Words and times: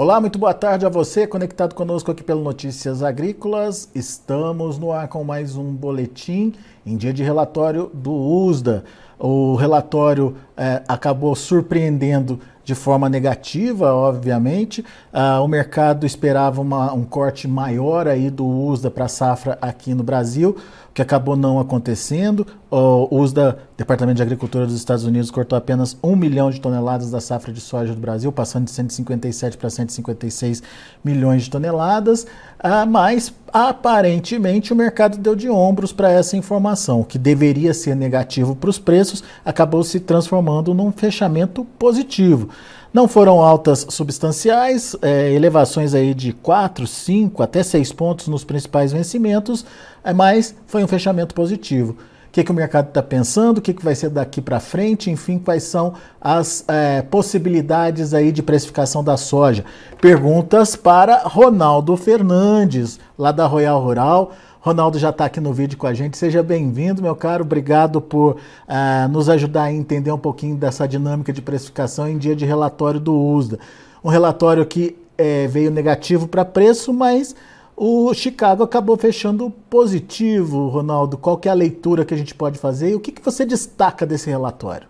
Olá, 0.00 0.20
muito 0.20 0.38
boa 0.38 0.54
tarde 0.54 0.86
a 0.86 0.88
você, 0.88 1.26
conectado 1.26 1.74
conosco 1.74 2.12
aqui 2.12 2.22
pelo 2.22 2.40
Notícias 2.40 3.02
Agrícolas. 3.02 3.90
Estamos 3.92 4.78
no 4.78 4.92
ar 4.92 5.08
com 5.08 5.24
mais 5.24 5.56
um 5.56 5.74
boletim 5.74 6.54
em 6.86 6.96
dia 6.96 7.12
de 7.12 7.24
relatório 7.24 7.90
do 7.92 8.12
USDA. 8.12 8.84
O 9.18 9.56
relatório 9.56 10.36
eh, 10.56 10.84
acabou 10.86 11.34
surpreendendo 11.34 12.38
de 12.62 12.76
forma 12.76 13.08
negativa, 13.08 13.92
obviamente. 13.92 14.84
Ah, 15.12 15.40
o 15.40 15.48
mercado 15.48 16.06
esperava 16.06 16.60
uma, 16.60 16.92
um 16.92 17.02
corte 17.02 17.48
maior 17.48 18.06
aí 18.06 18.30
do 18.30 18.46
USDA 18.46 18.92
para 18.92 19.06
a 19.06 19.08
safra 19.08 19.58
aqui 19.60 19.94
no 19.94 20.04
Brasil, 20.04 20.54
o 20.90 20.92
que 20.92 21.02
acabou 21.02 21.36
não 21.36 21.58
acontecendo. 21.58 22.46
O 22.70 23.08
USDA, 23.20 23.58
Departamento 23.76 24.16
de 24.16 24.22
Agricultura 24.22 24.66
dos 24.66 24.74
Estados 24.74 25.04
Unidos, 25.04 25.30
cortou 25.30 25.56
apenas 25.56 25.96
1 26.02 26.16
milhão 26.16 26.50
de 26.50 26.60
toneladas 26.60 27.10
da 27.10 27.20
safra 27.20 27.52
de 27.52 27.60
soja 27.60 27.94
do 27.94 28.00
Brasil, 28.00 28.30
passando 28.30 28.64
de 28.64 28.72
157 28.72 29.56
para 29.56 29.70
156 29.70 30.62
milhões 31.04 31.44
de 31.44 31.50
toneladas. 31.50 32.26
Ah, 32.58 32.84
mas 32.84 33.32
aparentemente 33.52 34.72
o 34.72 34.76
mercado 34.76 35.16
deu 35.18 35.34
de 35.34 35.48
ombros 35.48 35.92
para 35.92 36.10
essa 36.10 36.36
informação. 36.36 37.00
O 37.00 37.04
que 37.04 37.18
deveria 37.18 37.72
ser 37.72 37.94
negativo 37.94 38.54
para 38.54 38.70
os 38.70 38.78
preços 38.78 39.22
acabou 39.44 39.82
se 39.82 40.00
transformando 40.00 40.74
num 40.74 40.92
fechamento 40.92 41.64
positivo. 41.78 42.48
Não 42.92 43.06
foram 43.06 43.42
altas 43.42 43.86
substanciais, 43.90 44.96
é, 45.02 45.32
elevações 45.32 45.92
aí 45.94 46.14
de 46.14 46.32
4, 46.32 46.86
5 46.86 47.42
até 47.42 47.62
6 47.62 47.92
pontos 47.92 48.28
nos 48.28 48.44
principais 48.44 48.92
vencimentos, 48.92 49.64
é, 50.02 50.12
mas 50.14 50.54
foi 50.66 50.82
um 50.82 50.88
fechamento 50.88 51.34
positivo. 51.34 51.96
O 52.28 52.30
que, 52.30 52.44
que 52.44 52.50
o 52.50 52.54
mercado 52.54 52.88
está 52.88 53.02
pensando, 53.02 53.58
o 53.58 53.60
que, 53.60 53.74
que 53.74 53.84
vai 53.84 53.94
ser 53.94 54.10
daqui 54.10 54.40
para 54.40 54.60
frente, 54.60 55.10
enfim, 55.10 55.38
quais 55.38 55.64
são 55.64 55.94
as 56.20 56.64
é, 56.68 57.02
possibilidades 57.02 58.12
aí 58.12 58.30
de 58.30 58.42
precificação 58.42 59.02
da 59.02 59.16
soja. 59.16 59.64
Perguntas 60.00 60.76
para 60.76 61.22
Ronaldo 61.24 61.96
Fernandes, 61.96 63.00
lá 63.18 63.32
da 63.32 63.46
Royal 63.46 63.82
Rural. 63.82 64.32
Ronaldo 64.60 64.98
já 64.98 65.10
está 65.10 65.24
aqui 65.24 65.40
no 65.40 65.52
vídeo 65.52 65.78
com 65.78 65.86
a 65.86 65.94
gente. 65.94 66.18
Seja 66.18 66.42
bem-vindo, 66.42 67.00
meu 67.00 67.14
caro. 67.14 67.44
Obrigado 67.44 68.00
por 68.00 68.32
uh, 68.34 69.08
nos 69.10 69.28
ajudar 69.28 69.64
a 69.64 69.72
entender 69.72 70.10
um 70.10 70.18
pouquinho 70.18 70.56
dessa 70.56 70.86
dinâmica 70.86 71.32
de 71.32 71.40
precificação 71.40 72.08
em 72.08 72.18
dia 72.18 72.34
de 72.34 72.44
relatório 72.44 72.98
do 72.98 73.14
USDA. 73.14 73.58
Um 74.02 74.08
relatório 74.08 74.64
que 74.66 74.96
é, 75.16 75.46
veio 75.46 75.70
negativo 75.70 76.26
para 76.26 76.44
preço, 76.44 76.92
mas 76.92 77.34
o 77.76 78.12
Chicago 78.12 78.64
acabou 78.64 78.96
fechando 78.96 79.50
positivo, 79.70 80.68
Ronaldo. 80.68 81.16
Qual 81.16 81.36
que 81.36 81.48
é 81.48 81.52
a 81.52 81.54
leitura 81.54 82.04
que 82.04 82.12
a 82.12 82.16
gente 82.16 82.34
pode 82.34 82.58
fazer 82.58 82.90
e 82.90 82.94
o 82.94 83.00
que, 83.00 83.12
que 83.12 83.24
você 83.24 83.44
destaca 83.46 84.04
desse 84.04 84.28
relatório? 84.28 84.88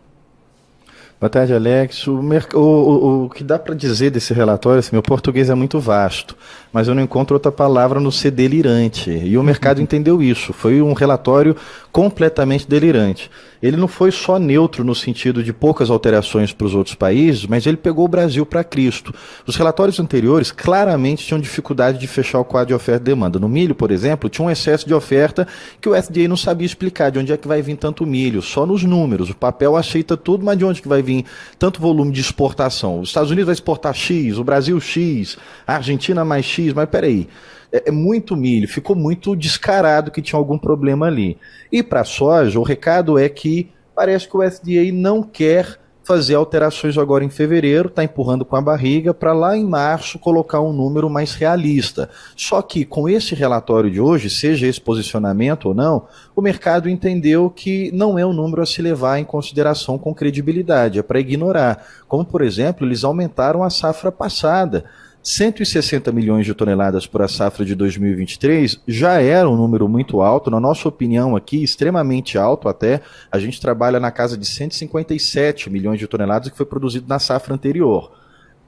Boa 1.20 1.28
tarde, 1.28 1.52
Alex. 1.52 2.06
O, 2.06 2.20
o, 2.55 3.24
o, 3.24 3.30
que 3.30 3.42
dá 3.42 3.58
para 3.58 3.74
dizer 3.74 4.08
desse 4.11 4.33
relatório, 4.33 4.78
assim, 4.78 4.91
meu 4.92 5.02
português 5.02 5.50
é 5.50 5.55
muito 5.55 5.80
vasto, 5.80 6.36
mas 6.72 6.86
eu 6.86 6.94
não 6.94 7.02
encontro 7.02 7.34
outra 7.34 7.50
palavra 7.50 7.98
no 7.98 8.12
ser 8.12 8.30
delirante. 8.30 9.10
E 9.10 9.36
o 9.36 9.42
mercado 9.42 9.83
entendeu 9.83 10.22
isso. 10.22 10.52
Foi 10.52 10.80
um 10.80 10.92
relatório 10.92 11.56
completamente 11.98 12.68
delirante. 12.68 13.28
Ele 13.60 13.77
não 13.77 13.88
foi 13.88 14.12
só 14.12 14.38
neutro 14.38 14.84
no 14.84 14.94
sentido 14.94 15.42
de 15.42 15.52
poucas 15.52 15.91
alterações 15.91 16.52
para 16.52 16.64
os 16.64 16.72
outros 16.72 16.94
países, 16.94 17.44
mas 17.44 17.66
ele 17.66 17.77
pegou 17.77 18.04
o 18.04 18.08
Brasil 18.08 18.46
para 18.46 18.62
Cristo. 18.62 19.12
Os 19.44 19.56
relatórios 19.56 19.98
anteriores 19.98 20.52
claramente 20.52 21.26
tinham 21.26 21.41
dificuldade 21.41 21.98
de 21.98 22.06
fechar 22.06 22.38
o 22.38 22.44
quadro 22.44 22.69
de 22.69 22.74
oferta 22.74 23.02
e 23.02 23.06
demanda. 23.06 23.41
No 23.41 23.48
milho, 23.48 23.74
por 23.74 23.91
exemplo, 23.91 24.30
tinha 24.30 24.46
um 24.46 24.50
excesso 24.50 24.86
de 24.86 24.94
oferta 24.94 25.44
que 25.80 25.88
o 25.88 26.00
FDA 26.00 26.28
não 26.28 26.36
sabia 26.36 26.66
explicar 26.66 27.10
de 27.10 27.19
onde 27.19 27.32
é 27.32 27.36
que 27.36 27.48
vai 27.48 27.60
vir 27.62 27.76
tanto 27.76 28.06
milho, 28.06 28.41
só 28.42 28.64
nos 28.64 28.84
números. 28.84 29.30
O 29.30 29.34
papel 29.34 29.74
aceita 29.74 30.16
tudo, 30.16 30.44
mas 30.44 30.56
de 30.56 30.64
onde 30.64 30.80
que 30.80 30.86
vai 30.86 31.02
vir 31.02 31.24
tanto 31.58 31.80
volume 31.80 32.12
de 32.12 32.20
exportação? 32.20 33.00
Os 33.00 33.08
Estados 33.08 33.32
Unidos 33.32 33.46
vai 33.46 33.54
exportar 33.54 33.92
X, 33.92 34.38
o 34.38 34.44
Brasil 34.44 34.80
X, 34.80 35.36
a 35.66 35.74
Argentina 35.74 36.24
mais 36.24 36.44
X, 36.44 36.72
mas 36.72 36.88
peraí 36.88 37.26
é, 37.73 37.89
é 37.89 37.91
muito 37.91 38.37
milho, 38.37 38.69
ficou 38.69 38.97
muito 38.97 39.37
descarado 39.37 40.11
que 40.11 40.23
tinha 40.23 40.39
algum 40.39 40.59
problema 40.59 41.06
ali. 41.06 41.39
E 41.71 41.83
para 41.83 42.01
a 42.01 42.05
soja, 42.05 42.59
o 42.59 42.62
recado 42.62 43.19
é 43.19 43.29
que 43.29 43.71
parece 43.95 44.29
que 44.29 44.37
o 44.37 44.51
FDA 44.51 44.93
não 44.93 45.23
quer 45.23 45.79
fazer 46.09 46.37
alterações 46.37 46.97
agora 46.97 47.23
em 47.23 47.29
fevereiro, 47.29 47.89
está 47.89 48.03
empurrando 48.03 48.43
com 48.43 48.56
a 48.56 48.62
barriga 48.62 49.12
para 49.12 49.34
lá 49.34 49.55
em 49.55 49.65
março 49.67 50.19
colocar 50.19 50.59
um 50.59 50.73
número 50.73 51.11
mais 51.11 51.34
realista. 51.34 52.09
Só 52.34 52.62
que 52.62 52.87
com 52.87 53.06
esse 53.06 53.34
relatório 53.34 53.91
de 53.91 54.00
hoje, 54.00 54.31
seja 54.31 54.67
esse 54.67 54.81
posicionamento 54.81 55.67
ou 55.67 55.75
não, 55.75 56.06
o 56.35 56.41
mercado 56.41 56.89
entendeu 56.89 57.50
que 57.50 57.91
não 57.93 58.19
é 58.19 58.25
um 58.25 58.33
número 58.33 58.62
a 58.62 58.67
se 58.67 58.81
levar 58.81 59.19
em 59.19 59.25
consideração 59.25 59.99
com 59.99 60.15
credibilidade, 60.15 60.99
é 60.99 61.03
para 61.03 61.21
ignorar. 61.21 61.87
Como, 62.09 62.25
por 62.25 62.41
exemplo, 62.41 62.87
eles 62.87 63.05
aumentaram 63.05 63.62
a 63.62 63.69
safra 63.69 64.11
passada. 64.11 64.87
160 65.31 66.11
milhões 66.11 66.47
de 66.47 66.55
toneladas 66.55 67.06
por 67.06 67.21
a 67.21 67.28
safra 67.28 67.62
de 67.62 67.75
2023 67.75 68.81
já 68.89 69.21
era 69.21 69.47
um 69.47 69.56
número 69.56 69.87
muito 69.87 70.22
alto, 70.22 70.50
na 70.50 70.59
nossa 70.59 70.89
opinião 70.89 71.37
aqui, 71.37 71.62
extremamente 71.62 72.39
alto 72.39 72.66
até. 72.66 73.03
A 73.31 73.38
gente 73.38 73.61
trabalha 73.61 74.00
na 74.00 74.11
casa 74.11 74.38
de 74.38 74.47
157 74.47 75.69
milhões 75.69 75.99
de 75.99 76.06
toneladas 76.06 76.49
que 76.49 76.56
foi 76.56 76.65
produzido 76.65 77.06
na 77.06 77.19
safra 77.19 77.53
anterior. 77.53 78.11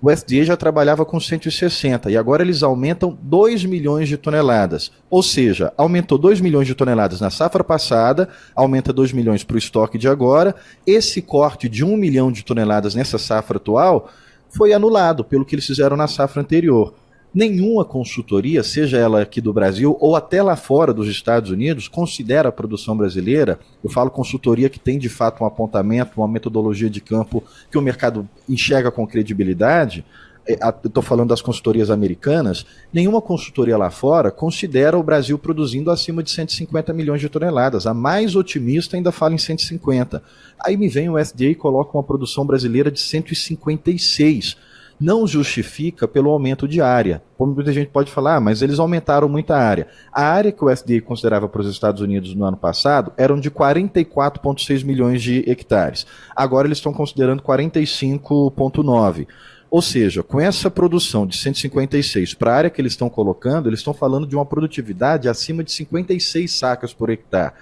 O 0.03 0.10
SDA 0.10 0.44
já 0.44 0.54
trabalhava 0.54 1.06
com 1.06 1.19
160 1.19 2.10
e 2.10 2.16
agora 2.19 2.43
eles 2.43 2.62
aumentam 2.62 3.16
2 3.22 3.65
milhões 3.65 4.06
de 4.06 4.19
toneladas. 4.19 4.93
Ou 5.09 5.22
seja, 5.22 5.72
aumentou 5.78 6.19
2 6.19 6.43
milhões 6.43 6.66
de 6.66 6.75
toneladas 6.75 7.22
na 7.22 7.31
safra 7.31 7.65
passada, 7.65 8.28
aumenta 8.54 8.93
2 8.93 9.15
milhões 9.15 9.43
para 9.43 9.54
o 9.54 9.59
estoque 9.59 9.97
de 9.97 10.09
agora. 10.09 10.54
Esse 10.87 11.22
corte 11.22 11.70
de 11.70 11.82
1 11.82 11.97
milhão 11.97 12.31
de 12.31 12.44
toneladas 12.44 12.94
nessa 12.94 13.16
safra 13.16 13.56
atual 13.56 14.10
foi 14.50 14.72
anulado 14.72 15.25
pelo 15.25 15.44
que 15.44 15.55
eles 15.55 15.66
fizeram 15.66 15.97
na 15.97 16.06
safra 16.06 16.43
anterior. 16.43 16.94
Nenhuma 17.33 17.84
consultoria, 17.84 18.61
seja 18.65 18.99
ela 18.99 19.22
aqui 19.22 19.41
do 19.41 19.53
Brasil 19.53 19.97
ou 20.00 20.16
até 20.16 20.43
lá 20.43 20.56
fora 20.56 20.93
dos 20.93 21.09
Estados 21.09 21.53
Unidos, 21.53 21.87
considera 21.87 22.49
a 22.49 22.53
produção 22.53 22.97
brasileira. 22.97 23.61
Eu 23.84 23.88
falo 23.88 24.11
consultoria 24.11 24.69
que 24.69 24.81
tem 24.81 24.99
de 24.99 25.09
fato 25.09 25.44
um 25.44 25.47
apontamento, 25.47 26.21
uma 26.21 26.27
metodologia 26.27 26.91
de 26.91 27.00
campo 27.00 27.44
que 27.71 27.78
o 27.78 27.83
mercado 27.83 28.28
enxerga 28.49 28.91
com 28.91 29.06
credibilidade. 29.06 30.05
É, 30.46 30.58
estou 30.84 31.02
falando 31.02 31.28
das 31.28 31.42
consultorias 31.42 31.90
americanas, 31.90 32.64
nenhuma 32.92 33.20
consultoria 33.20 33.76
lá 33.76 33.90
fora 33.90 34.30
considera 34.30 34.98
o 34.98 35.02
Brasil 35.02 35.38
produzindo 35.38 35.90
acima 35.90 36.22
de 36.22 36.30
150 36.30 36.92
milhões 36.92 37.20
de 37.20 37.28
toneladas. 37.28 37.86
A 37.86 37.92
mais 37.92 38.34
otimista 38.34 38.96
ainda 38.96 39.12
fala 39.12 39.34
em 39.34 39.38
150. 39.38 40.22
Aí 40.58 40.76
me 40.76 40.88
vem 40.88 41.08
o 41.08 41.18
SDA 41.18 41.46
e 41.46 41.54
coloca 41.54 41.96
uma 41.96 42.02
produção 42.02 42.46
brasileira 42.46 42.90
de 42.90 43.00
156. 43.00 44.56
Não 45.00 45.26
justifica 45.26 46.06
pelo 46.06 46.28
aumento 46.28 46.68
de 46.68 46.82
área. 46.82 47.22
Muita 47.38 47.72
gente 47.72 47.88
pode 47.88 48.10
falar, 48.10 48.36
ah, 48.36 48.40
mas 48.40 48.60
eles 48.60 48.78
aumentaram 48.78 49.30
muita 49.30 49.56
área. 49.56 49.88
A 50.12 50.24
área 50.24 50.52
que 50.52 50.62
o 50.62 50.70
SDA 50.70 51.00
considerava 51.00 51.48
para 51.48 51.62
os 51.62 51.68
Estados 51.68 52.02
Unidos 52.02 52.34
no 52.34 52.44
ano 52.44 52.56
passado 52.56 53.10
eram 53.16 53.40
de 53.40 53.50
44,6 53.50 54.84
milhões 54.84 55.22
de 55.22 55.42
hectares. 55.50 56.06
Agora 56.36 56.66
eles 56.66 56.76
estão 56.78 56.92
considerando 56.92 57.42
45,9. 57.42 59.26
Ou 59.70 59.81
seja, 59.81 60.22
com 60.22 60.41
essa 60.41 60.69
produção 60.69 61.25
de 61.25 61.36
156 61.36 62.34
para 62.34 62.53
a 62.53 62.56
área 62.56 62.70
que 62.70 62.81
eles 62.81 62.92
estão 62.92 63.08
colocando, 63.08 63.69
eles 63.69 63.78
estão 63.78 63.94
falando 63.94 64.26
de 64.26 64.34
uma 64.34 64.44
produtividade 64.44 65.28
acima 65.28 65.62
de 65.62 65.70
56 65.70 66.53
sacas 66.53 66.92
por 66.92 67.08
hectare. 67.08 67.53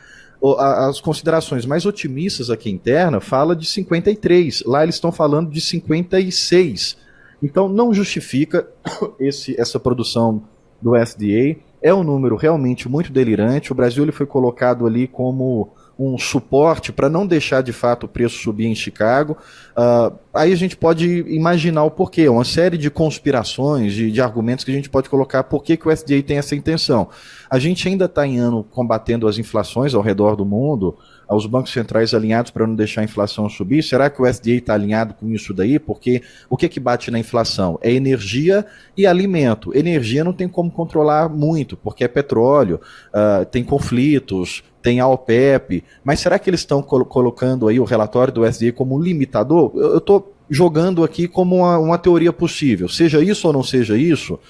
As 0.58 1.00
considerações 1.00 1.66
mais 1.66 1.84
otimistas 1.84 2.48
aqui 2.48 2.70
interna 2.70 3.20
fala 3.20 3.54
de 3.54 3.66
53, 3.66 4.62
lá 4.64 4.84
eles 4.84 4.94
estão 4.94 5.12
falando 5.12 5.50
de 5.50 5.60
56. 5.60 6.96
Então 7.42 7.68
não 7.68 7.92
justifica 7.92 8.66
esse, 9.20 9.60
essa 9.60 9.78
produção 9.78 10.42
do 10.80 10.96
SDA. 10.96 11.56
É 11.82 11.92
um 11.92 12.02
número 12.02 12.36
realmente 12.36 12.88
muito 12.88 13.12
delirante. 13.12 13.70
O 13.70 13.74
Brasil 13.74 14.02
ele 14.02 14.12
foi 14.12 14.26
colocado 14.26 14.86
ali 14.86 15.06
como 15.06 15.72
um 15.98 16.16
suporte 16.16 16.92
para 16.92 17.08
não 17.08 17.26
deixar 17.26 17.60
de 17.60 17.72
fato 17.72 18.04
o 18.04 18.08
preço 18.08 18.38
subir 18.38 18.66
em 18.66 18.74
Chicago. 18.74 19.36
Uh, 19.76 20.16
aí 20.32 20.52
a 20.52 20.56
gente 20.56 20.76
pode 20.76 21.24
imaginar 21.26 21.82
o 21.82 21.90
porquê, 21.90 22.28
uma 22.28 22.44
série 22.44 22.78
de 22.78 22.88
conspirações, 22.88 23.92
de, 23.92 24.12
de 24.12 24.20
argumentos 24.20 24.64
que 24.64 24.70
a 24.70 24.74
gente 24.74 24.88
pode 24.88 25.08
colocar 25.08 25.42
por 25.44 25.64
que, 25.64 25.76
que 25.76 25.88
o 25.88 25.90
SDA 25.90 26.22
tem 26.22 26.38
essa 26.38 26.54
intenção. 26.54 27.08
A 27.50 27.58
gente 27.58 27.88
ainda 27.88 28.04
está 28.04 28.24
em 28.24 28.38
ano 28.38 28.62
combatendo 28.62 29.26
as 29.26 29.38
inflações 29.38 29.92
ao 29.92 30.02
redor 30.02 30.36
do 30.36 30.44
mundo, 30.44 30.96
aos 31.26 31.46
bancos 31.46 31.72
centrais 31.72 32.14
alinhados 32.14 32.50
para 32.50 32.66
não 32.66 32.76
deixar 32.76 33.00
a 33.00 33.04
inflação 33.04 33.48
subir. 33.48 33.82
Será 33.82 34.08
que 34.08 34.22
o 34.22 34.26
SDA 34.26 34.52
está 34.52 34.74
alinhado 34.74 35.14
com 35.14 35.28
isso 35.30 35.52
daí? 35.52 35.78
Porque 35.78 36.22
o 36.48 36.56
que, 36.56 36.68
que 36.68 36.78
bate 36.78 37.10
na 37.10 37.18
inflação? 37.18 37.78
É 37.82 37.92
energia 37.92 38.64
e 38.96 39.06
alimento. 39.06 39.76
Energia 39.76 40.22
não 40.22 40.32
tem 40.32 40.48
como 40.48 40.70
controlar 40.70 41.28
muito, 41.28 41.76
porque 41.76 42.04
é 42.04 42.08
petróleo, 42.08 42.80
uh, 43.08 43.44
tem 43.46 43.64
conflitos, 43.64 44.62
tem 44.88 45.00
a 45.00 45.06
OPEP, 45.06 45.84
mas 46.02 46.18
será 46.18 46.38
que 46.38 46.48
eles 46.48 46.60
estão 46.60 46.82
col 46.82 47.04
colocando 47.04 47.68
aí 47.68 47.78
o 47.78 47.84
relatório 47.84 48.32
do 48.32 48.46
SDA 48.46 48.72
como 48.72 48.98
limitador? 48.98 49.70
Eu 49.74 49.98
estou 49.98 50.32
jogando 50.48 51.04
aqui 51.04 51.28
como 51.28 51.56
uma, 51.56 51.78
uma, 51.78 51.98
teoria 51.98 52.32
possível. 52.32 52.88
Seja 52.88 53.22
isso 53.22 53.46
ou 53.46 53.52
não 53.52 53.62
seja 53.62 53.98
isso, 53.98 54.40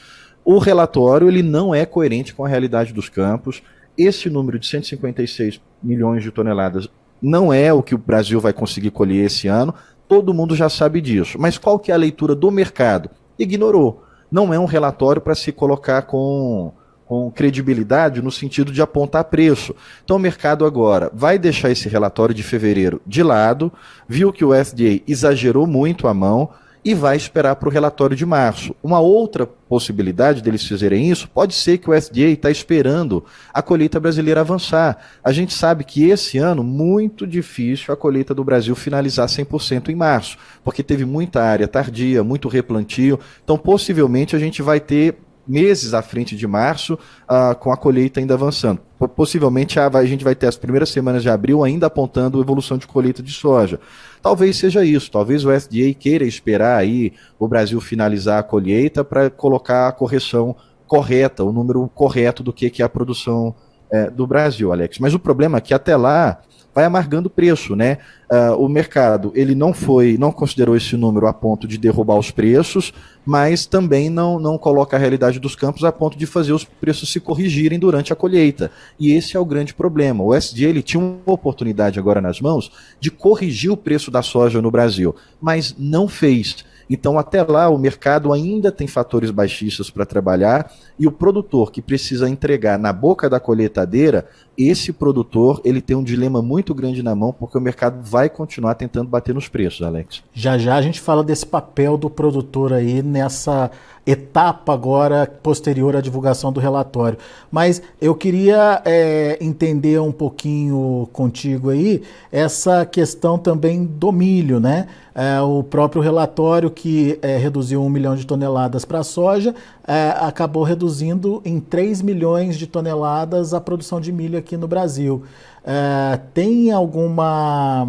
o 0.44 0.58
relatório 0.58 1.26
ele 1.26 1.42
não 1.42 1.74
é 1.74 1.84
coerente 1.84 2.32
com 2.32 2.44
a 2.44 2.48
realidade 2.48 2.92
dos 2.92 3.08
campos. 3.08 3.64
Esse 3.96 4.30
número 4.30 4.60
de 4.60 4.68
156 4.68 5.60
milhões 5.82 6.22
de 6.22 6.30
toneladas 6.30 6.88
não 7.20 7.52
é 7.52 7.72
o 7.72 7.82
que 7.82 7.96
o 7.96 7.98
Brasil 7.98 8.38
vai 8.38 8.52
conseguir 8.52 8.92
colher 8.92 9.26
esse 9.26 9.48
ano. 9.48 9.74
Todo 10.06 10.32
mundo 10.32 10.54
já 10.54 10.68
sabe 10.68 11.00
disso. 11.00 11.36
Mas 11.36 11.58
qual 11.58 11.80
que 11.80 11.90
é 11.90 11.94
a 11.96 11.98
leitura 11.98 12.36
do 12.36 12.48
mercado? 12.48 13.10
Ignorou 13.36 14.04
não 14.30 14.52
é 14.52 14.58
um 14.58 14.66
relatório 14.66 15.20
para 15.20 15.34
se 15.34 15.50
colocar 15.50 16.02
com, 16.02 16.72
com 17.08 17.30
credibilidade 17.30 18.20
no 18.20 18.30
sentido 18.30 18.70
de 18.70 18.82
apontar 18.82 19.24
preço. 19.24 19.74
Então 20.04 20.18
o 20.18 20.20
mercado 20.20 20.66
agora 20.66 21.10
vai 21.14 21.38
deixar 21.38 21.70
esse 21.70 21.88
relatório 21.88 22.34
de 22.34 22.42
fevereiro 22.42 23.00
de 23.06 23.22
lado, 23.22 23.72
viu 24.06 24.30
que 24.30 24.44
o 24.44 24.52
FDA 24.52 25.00
exagerou 25.08 25.66
muito 25.66 26.06
a 26.06 26.12
mão 26.12 26.50
e 26.84 26.94
vai 26.94 27.16
esperar 27.16 27.56
para 27.56 27.68
o 27.68 27.72
relatório 27.72 28.16
de 28.16 28.26
março. 28.26 28.74
Uma 28.82 29.00
outra 29.00 29.46
possibilidade 29.46 30.42
deles 30.42 30.66
fazerem 30.66 31.10
isso 31.10 31.28
pode 31.28 31.54
ser 31.54 31.78
que 31.78 31.90
o 31.90 32.00
FDA 32.00 32.28
está 32.28 32.50
esperando 32.50 33.24
a 33.52 33.62
colheita 33.62 33.98
brasileira 33.98 34.42
avançar. 34.42 34.98
A 35.24 35.32
gente 35.32 35.54
sabe 35.54 35.84
que 35.84 36.08
esse 36.08 36.36
ano, 36.36 36.62
muito 36.62 37.26
difícil 37.26 37.92
a 37.92 37.96
colheita 37.96 38.34
do 38.34 38.44
Brasil 38.44 38.76
finalizar 38.76 39.28
100% 39.28 39.88
em 39.88 39.94
março, 39.94 40.36
porque 40.62 40.82
teve 40.82 41.04
muita 41.04 41.42
área 41.42 41.66
tardia, 41.66 42.22
muito 42.22 42.48
replantio. 42.48 43.18
Então, 43.42 43.58
possivelmente, 43.58 44.36
a 44.36 44.38
gente 44.38 44.62
vai 44.62 44.78
ter 44.78 45.18
meses 45.48 45.94
à 45.94 46.02
frente 46.02 46.36
de 46.36 46.46
março, 46.46 46.94
uh, 46.94 47.54
com 47.58 47.72
a 47.72 47.76
colheita 47.76 48.20
ainda 48.20 48.34
avançando. 48.34 48.80
Possivelmente 49.16 49.78
a, 49.80 50.04
gente 50.04 50.24
vai 50.24 50.34
ter 50.34 50.46
as 50.46 50.56
primeiras 50.56 50.90
semanas 50.90 51.22
de 51.22 51.30
abril 51.30 51.64
ainda 51.64 51.86
apontando 51.86 52.40
evolução 52.40 52.76
de 52.76 52.86
colheita 52.86 53.22
de 53.22 53.32
soja. 53.32 53.80
Talvez 54.20 54.56
seja 54.56 54.84
isso, 54.84 55.10
talvez 55.10 55.44
o 55.44 55.50
FDA 55.50 55.94
queira 55.98 56.24
esperar 56.24 56.78
aí 56.78 57.12
o 57.38 57.46
Brasil 57.46 57.80
finalizar 57.80 58.40
a 58.40 58.42
colheita 58.42 59.04
para 59.04 59.30
colocar 59.30 59.88
a 59.88 59.92
correção 59.92 60.54
correta, 60.86 61.44
o 61.44 61.52
número 61.52 61.88
correto 61.94 62.42
do 62.42 62.52
que, 62.52 62.68
que 62.70 62.82
é 62.82 62.84
a 62.84 62.88
produção 62.88 63.54
é, 63.90 64.10
do 64.10 64.26
Brasil, 64.26 64.72
Alex. 64.72 64.98
Mas 64.98 65.14
o 65.14 65.18
problema 65.18 65.58
é 65.58 65.60
que 65.60 65.72
até 65.72 65.96
lá 65.96 66.40
vai 66.78 66.84
amargando 66.84 67.26
o 67.26 67.30
preço, 67.30 67.74
né? 67.74 67.98
Uh, 68.30 68.54
o 68.56 68.68
mercado 68.68 69.32
ele 69.34 69.52
não 69.52 69.72
foi, 69.72 70.16
não 70.16 70.30
considerou 70.30 70.76
esse 70.76 70.96
número 70.96 71.26
a 71.26 71.32
ponto 71.32 71.66
de 71.66 71.76
derrubar 71.76 72.16
os 72.16 72.30
preços, 72.30 72.94
mas 73.26 73.66
também 73.66 74.08
não, 74.08 74.38
não 74.38 74.56
coloca 74.56 74.96
a 74.96 74.98
realidade 74.98 75.40
dos 75.40 75.56
campos 75.56 75.82
a 75.82 75.90
ponto 75.90 76.16
de 76.16 76.24
fazer 76.24 76.52
os 76.52 76.62
preços 76.62 77.10
se 77.10 77.18
corrigirem 77.18 77.80
durante 77.80 78.12
a 78.12 78.16
colheita. 78.16 78.70
E 78.96 79.10
esse 79.10 79.36
é 79.36 79.40
o 79.40 79.44
grande 79.44 79.74
problema. 79.74 80.22
O 80.22 80.32
SD 80.32 80.66
ele 80.66 80.80
tinha 80.80 81.02
uma 81.02 81.18
oportunidade 81.26 81.98
agora 81.98 82.20
nas 82.20 82.40
mãos 82.40 82.70
de 83.00 83.10
corrigir 83.10 83.72
o 83.72 83.76
preço 83.76 84.08
da 84.08 84.22
soja 84.22 84.62
no 84.62 84.70
Brasil, 84.70 85.16
mas 85.40 85.74
não 85.76 86.06
fez. 86.06 86.64
Então, 86.90 87.18
até 87.18 87.42
lá, 87.42 87.68
o 87.68 87.76
mercado 87.76 88.32
ainda 88.32 88.72
tem 88.72 88.86
fatores 88.86 89.30
baixistas 89.30 89.90
para 89.90 90.06
trabalhar 90.06 90.72
e 90.98 91.06
o 91.06 91.12
produtor 91.12 91.70
que 91.70 91.82
precisa 91.82 92.28
entregar 92.28 92.78
na 92.78 92.92
boca 92.92 93.28
da 93.28 93.38
colheitadeira, 93.38 94.26
esse 94.58 94.92
produtor 94.92 95.60
ele 95.64 95.80
tem 95.80 95.96
um 95.96 96.02
dilema 96.02 96.42
muito 96.42 96.74
grande 96.74 97.02
na 97.02 97.14
mão 97.14 97.32
porque 97.32 97.56
o 97.56 97.60
mercado 97.60 98.02
vai 98.02 98.28
continuar 98.28 98.74
tentando 98.74 99.08
bater 99.08 99.34
nos 99.34 99.46
preços, 99.46 99.86
Alex. 99.86 100.22
Já 100.34 100.58
já 100.58 100.74
a 100.74 100.82
gente 100.82 101.00
fala 101.00 101.22
desse 101.22 101.46
papel 101.46 101.96
do 101.96 102.10
produtor 102.10 102.72
aí 102.72 103.00
nessa 103.02 103.70
etapa 104.10 104.72
agora 104.72 105.30
posterior 105.42 105.94
à 105.94 106.00
divulgação 106.00 106.50
do 106.50 106.58
relatório. 106.58 107.18
Mas 107.52 107.82
eu 108.00 108.14
queria 108.14 108.80
é, 108.84 109.36
entender 109.38 110.00
um 110.00 110.10
pouquinho 110.10 111.06
contigo 111.12 111.68
aí 111.68 112.02
essa 112.32 112.86
questão 112.86 113.36
também 113.36 113.84
do 113.84 114.10
milho, 114.10 114.58
né? 114.58 114.88
É, 115.14 115.40
o 115.40 115.62
próprio 115.62 116.00
relatório 116.00 116.70
que 116.70 117.18
é, 117.20 117.36
reduziu 117.36 117.82
um 117.82 117.90
milhão 117.90 118.14
de 118.14 118.24
toneladas 118.24 118.84
para 118.84 119.00
a 119.00 119.04
soja 119.04 119.54
é, 119.86 120.14
acabou 120.20 120.62
reduzindo 120.62 121.42
em 121.44 121.58
3 121.58 122.02
milhões 122.02 122.56
de 122.56 122.66
toneladas 122.66 123.52
a 123.52 123.60
produção 123.60 124.00
de 124.00 124.12
milho 124.12 124.38
aqui 124.38 124.47
no 124.56 124.68
Brasil. 124.68 125.22
É, 125.64 126.18
tem 126.32 126.70
alguma. 126.70 127.86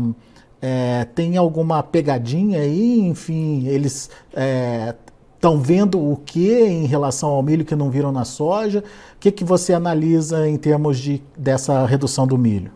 É, 0.61 1.05
tem 1.15 1.37
alguma 1.37 1.81
pegadinha 1.81 2.59
aí? 2.59 2.99
Enfim, 2.99 3.65
eles 3.67 4.09
é, 4.33 4.93
estão 5.35 5.57
vendo 5.57 5.97
o 5.97 6.17
que 6.17 6.65
em 6.65 6.85
relação 6.85 7.29
ao 7.29 7.41
milho 7.41 7.63
que 7.63 7.75
não 7.75 7.89
viram 7.89 8.11
na 8.11 8.25
soja? 8.25 8.83
O 9.15 9.19
que, 9.19 9.31
que 9.31 9.45
você 9.45 9.73
analisa 9.73 10.47
em 10.49 10.57
termos 10.57 10.99
de, 10.99 11.23
dessa 11.37 11.85
redução 11.85 12.27
do 12.27 12.37
milho? 12.37 12.71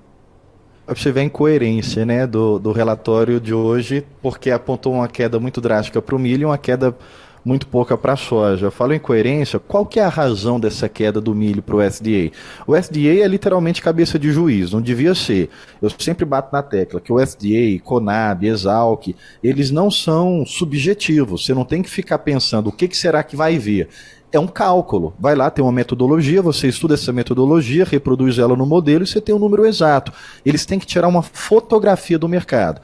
Você 0.88 1.12
vê 1.12 1.22
a 1.22 1.24
incoerência 1.24 2.06
né, 2.06 2.28
do, 2.28 2.60
do 2.60 2.72
relatório 2.72 3.40
de 3.40 3.54
hoje, 3.54 4.06
porque 4.22 4.52
apontou 4.52 4.94
uma 4.94 5.08
queda 5.08 5.40
muito 5.40 5.62
drástica 5.62 6.02
para 6.02 6.16
o 6.16 6.20
milho 6.20 6.42
e 6.42 6.46
uma 6.46 6.58
queda 6.58 6.96
muito 7.44 7.68
pouca 7.68 7.98
para 7.98 8.14
a 8.14 8.18
soja. 8.18 8.72
Falo 8.72 8.94
em 8.94 9.00
coerência, 9.00 9.60
qual 9.60 9.86
que 9.86 10.00
é 10.00 10.04
a 10.04 10.10
razão 10.10 10.60
dessa 10.60 10.88
queda 10.88 11.20
do 11.20 11.36
milho 11.36 11.62
para 11.62 11.76
o 11.76 11.82
SDA? 11.82 12.32
O 12.66 12.76
SDA 12.76 13.22
é 13.22 13.28
literalmente 13.28 13.82
cabeça 13.82 14.18
de 14.18 14.32
juiz, 14.32 14.72
não 14.72 14.82
devia 14.82 15.14
ser. 15.14 15.50
Eu 15.82 15.90
sempre 15.90 16.26
bato 16.26 16.54
na 16.54 16.64
tecla 16.64 17.02
que 17.02 17.12
o 17.12 17.20
SDA, 17.20 17.80
Conab, 17.84 18.48
Exalc, 18.48 19.16
eles 19.44 19.72
não 19.72 19.92
são 19.92 20.46
subjetivos. 20.46 21.46
Você 21.46 21.54
não 21.54 21.66
tem 21.66 21.82
que 21.82 21.90
ficar 21.90 22.20
pensando 22.20 22.68
o 22.68 22.72
que, 22.72 22.88
que 22.88 22.98
será 22.98 23.24
que 23.24 23.36
vai 23.36 23.58
vir 23.58 23.90
é 24.34 24.40
um 24.40 24.48
cálculo. 24.48 25.14
Vai 25.20 25.36
lá, 25.36 25.50
tem 25.52 25.64
uma 25.64 25.72
metodologia, 25.72 26.42
você 26.42 26.68
estuda 26.68 26.96
essa 26.96 27.14
metodologia, 27.14 27.86
reproduz 27.86 28.40
ela 28.40 28.56
no 28.56 28.66
modelo 28.66 29.04
e 29.04 29.08
você 29.08 29.22
tem 29.22 29.34
um 29.34 29.40
número 29.40 29.64
exato. 29.66 30.12
Eles 30.44 30.66
têm 30.66 30.80
que 30.80 30.88
tirar 30.88 31.08
uma 31.08 31.22
fotografia 31.22 32.18
do 32.18 32.28
mercado. 32.28 32.82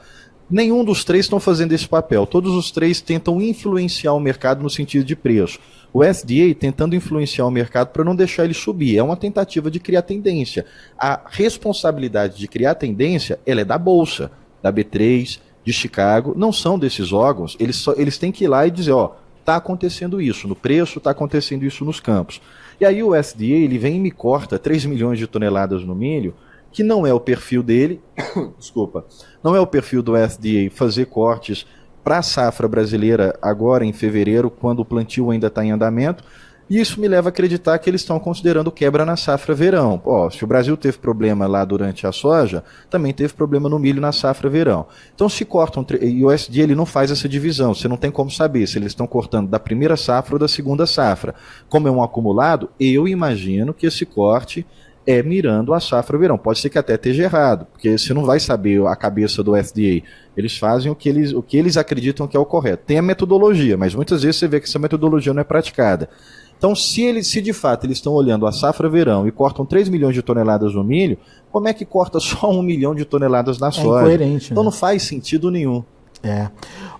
Nenhum 0.50 0.84
dos 0.84 1.04
três 1.04 1.26
estão 1.26 1.38
fazendo 1.38 1.72
esse 1.72 1.88
papel. 1.88 2.26
Todos 2.26 2.52
os 2.54 2.72
três 2.72 3.00
tentam 3.00 3.40
influenciar 3.40 4.12
o 4.14 4.18
mercado 4.18 4.62
no 4.62 4.68
sentido 4.68 5.04
de 5.04 5.14
preço. 5.14 5.60
O 5.92 6.02
SDA 6.02 6.52
tentando 6.58 6.96
influenciar 6.96 7.46
o 7.46 7.50
mercado 7.52 7.88
para 7.88 8.02
não 8.02 8.16
deixar 8.16 8.44
ele 8.44 8.54
subir. 8.54 8.98
É 8.98 9.02
uma 9.02 9.16
tentativa 9.16 9.70
de 9.70 9.78
criar 9.78 10.02
tendência. 10.02 10.66
A 10.98 11.20
responsabilidade 11.30 12.36
de 12.36 12.48
criar 12.48 12.74
tendência 12.74 13.38
ela 13.46 13.60
é 13.60 13.64
da 13.64 13.78
Bolsa, 13.78 14.32
da 14.60 14.72
B3, 14.72 15.38
de 15.64 15.72
Chicago. 15.72 16.34
Não 16.36 16.52
são 16.52 16.76
desses 16.76 17.12
órgãos. 17.12 17.56
Eles, 17.60 17.76
só, 17.76 17.94
eles 17.96 18.18
têm 18.18 18.32
que 18.32 18.42
ir 18.42 18.48
lá 18.48 18.66
e 18.66 18.72
dizer, 18.72 18.90
ó, 18.90 19.14
está 19.38 19.54
acontecendo 19.54 20.20
isso 20.20 20.48
no 20.48 20.56
preço, 20.56 20.98
está 20.98 21.12
acontecendo 21.12 21.64
isso 21.64 21.84
nos 21.84 22.00
campos. 22.00 22.40
E 22.80 22.84
aí 22.84 23.04
o 23.04 23.14
SDA 23.14 23.44
ele 23.44 23.78
vem 23.78 23.96
e 23.96 24.00
me 24.00 24.10
corta 24.10 24.58
3 24.58 24.84
milhões 24.84 25.18
de 25.18 25.28
toneladas 25.28 25.84
no 25.84 25.94
milho 25.94 26.34
que 26.72 26.82
não 26.82 27.06
é 27.06 27.12
o 27.12 27.20
perfil 27.20 27.62
dele, 27.62 28.00
desculpa, 28.58 29.04
não 29.42 29.54
é 29.54 29.60
o 29.60 29.66
perfil 29.66 30.02
do 30.02 30.16
SDA 30.16 30.70
fazer 30.70 31.06
cortes 31.06 31.66
para 32.02 32.18
a 32.18 32.22
safra 32.22 32.66
brasileira 32.68 33.38
agora 33.42 33.84
em 33.84 33.92
fevereiro, 33.92 34.50
quando 34.50 34.80
o 34.80 34.84
plantio 34.84 35.30
ainda 35.30 35.48
está 35.48 35.64
em 35.64 35.70
andamento. 35.70 36.24
E 36.70 36.78
isso 36.78 37.00
me 37.00 37.08
leva 37.08 37.28
a 37.28 37.30
acreditar 37.30 37.76
que 37.80 37.90
eles 37.90 38.00
estão 38.00 38.20
considerando 38.20 38.70
quebra 38.70 39.04
na 39.04 39.16
safra 39.16 39.52
verão. 39.52 39.98
Pô, 39.98 40.30
se 40.30 40.44
o 40.44 40.46
Brasil 40.46 40.76
teve 40.76 40.98
problema 40.98 41.44
lá 41.44 41.64
durante 41.64 42.06
a 42.06 42.12
soja, 42.12 42.62
também 42.88 43.12
teve 43.12 43.32
problema 43.34 43.68
no 43.68 43.76
milho 43.76 44.00
na 44.00 44.12
safra 44.12 44.48
verão. 44.48 44.86
Então 45.12 45.28
se 45.28 45.44
cortam, 45.44 45.84
e 46.00 46.24
o 46.24 46.30
SD 46.30 46.60
ele 46.60 46.76
não 46.76 46.86
faz 46.86 47.10
essa 47.10 47.28
divisão, 47.28 47.74
você 47.74 47.88
não 47.88 47.96
tem 47.96 48.08
como 48.08 48.30
saber 48.30 48.68
se 48.68 48.78
eles 48.78 48.92
estão 48.92 49.04
cortando 49.04 49.48
da 49.48 49.58
primeira 49.58 49.96
safra 49.96 50.36
ou 50.36 50.38
da 50.38 50.46
segunda 50.46 50.86
safra. 50.86 51.34
Como 51.68 51.88
é 51.88 51.90
um 51.90 52.04
acumulado, 52.04 52.70
eu 52.78 53.08
imagino 53.08 53.74
que 53.74 53.86
esse 53.86 54.06
corte 54.06 54.64
é 55.06 55.22
mirando 55.22 55.72
a 55.72 55.80
safra 55.80 56.18
verão. 56.18 56.38
Pode 56.38 56.58
ser 56.58 56.70
que 56.70 56.78
até 56.78 56.94
esteja 56.94 57.24
errado, 57.24 57.66
porque 57.72 57.96
você 57.96 58.12
não 58.14 58.24
vai 58.24 58.38
saber 58.38 58.84
a 58.86 58.94
cabeça 58.94 59.42
do 59.42 59.56
FDA. 59.56 60.02
Eles 60.36 60.56
fazem 60.56 60.90
o 60.90 60.94
que 60.94 61.08
eles, 61.08 61.32
o 61.32 61.42
que 61.42 61.56
eles 61.56 61.76
acreditam 61.76 62.26
que 62.26 62.36
é 62.36 62.40
o 62.40 62.44
correto. 62.44 62.84
Tem 62.86 62.98
a 62.98 63.02
metodologia, 63.02 63.76
mas 63.76 63.94
muitas 63.94 64.22
vezes 64.22 64.36
você 64.36 64.48
vê 64.48 64.60
que 64.60 64.66
essa 64.66 64.78
metodologia 64.78 65.32
não 65.32 65.40
é 65.40 65.44
praticada. 65.44 66.08
Então, 66.56 66.74
se, 66.74 67.02
eles, 67.02 67.26
se 67.26 67.40
de 67.40 67.54
fato 67.54 67.86
eles 67.86 67.96
estão 67.96 68.12
olhando 68.12 68.46
a 68.46 68.52
safra 68.52 68.86
verão 68.86 69.26
e 69.26 69.32
cortam 69.32 69.64
3 69.64 69.88
milhões 69.88 70.14
de 70.14 70.20
toneladas 70.20 70.74
no 70.74 70.84
milho, 70.84 71.16
como 71.50 71.66
é 71.66 71.72
que 71.72 71.86
corta 71.86 72.20
só 72.20 72.50
1 72.50 72.62
milhão 72.62 72.94
de 72.94 73.06
toneladas 73.06 73.58
na 73.58 73.68
é 73.68 73.72
soja? 73.72 74.02
Incoerente, 74.02 74.52
então 74.52 74.62
né? 74.62 74.66
não 74.66 74.72
faz 74.72 75.02
sentido 75.02 75.50
nenhum. 75.50 75.82
É. 76.22 76.50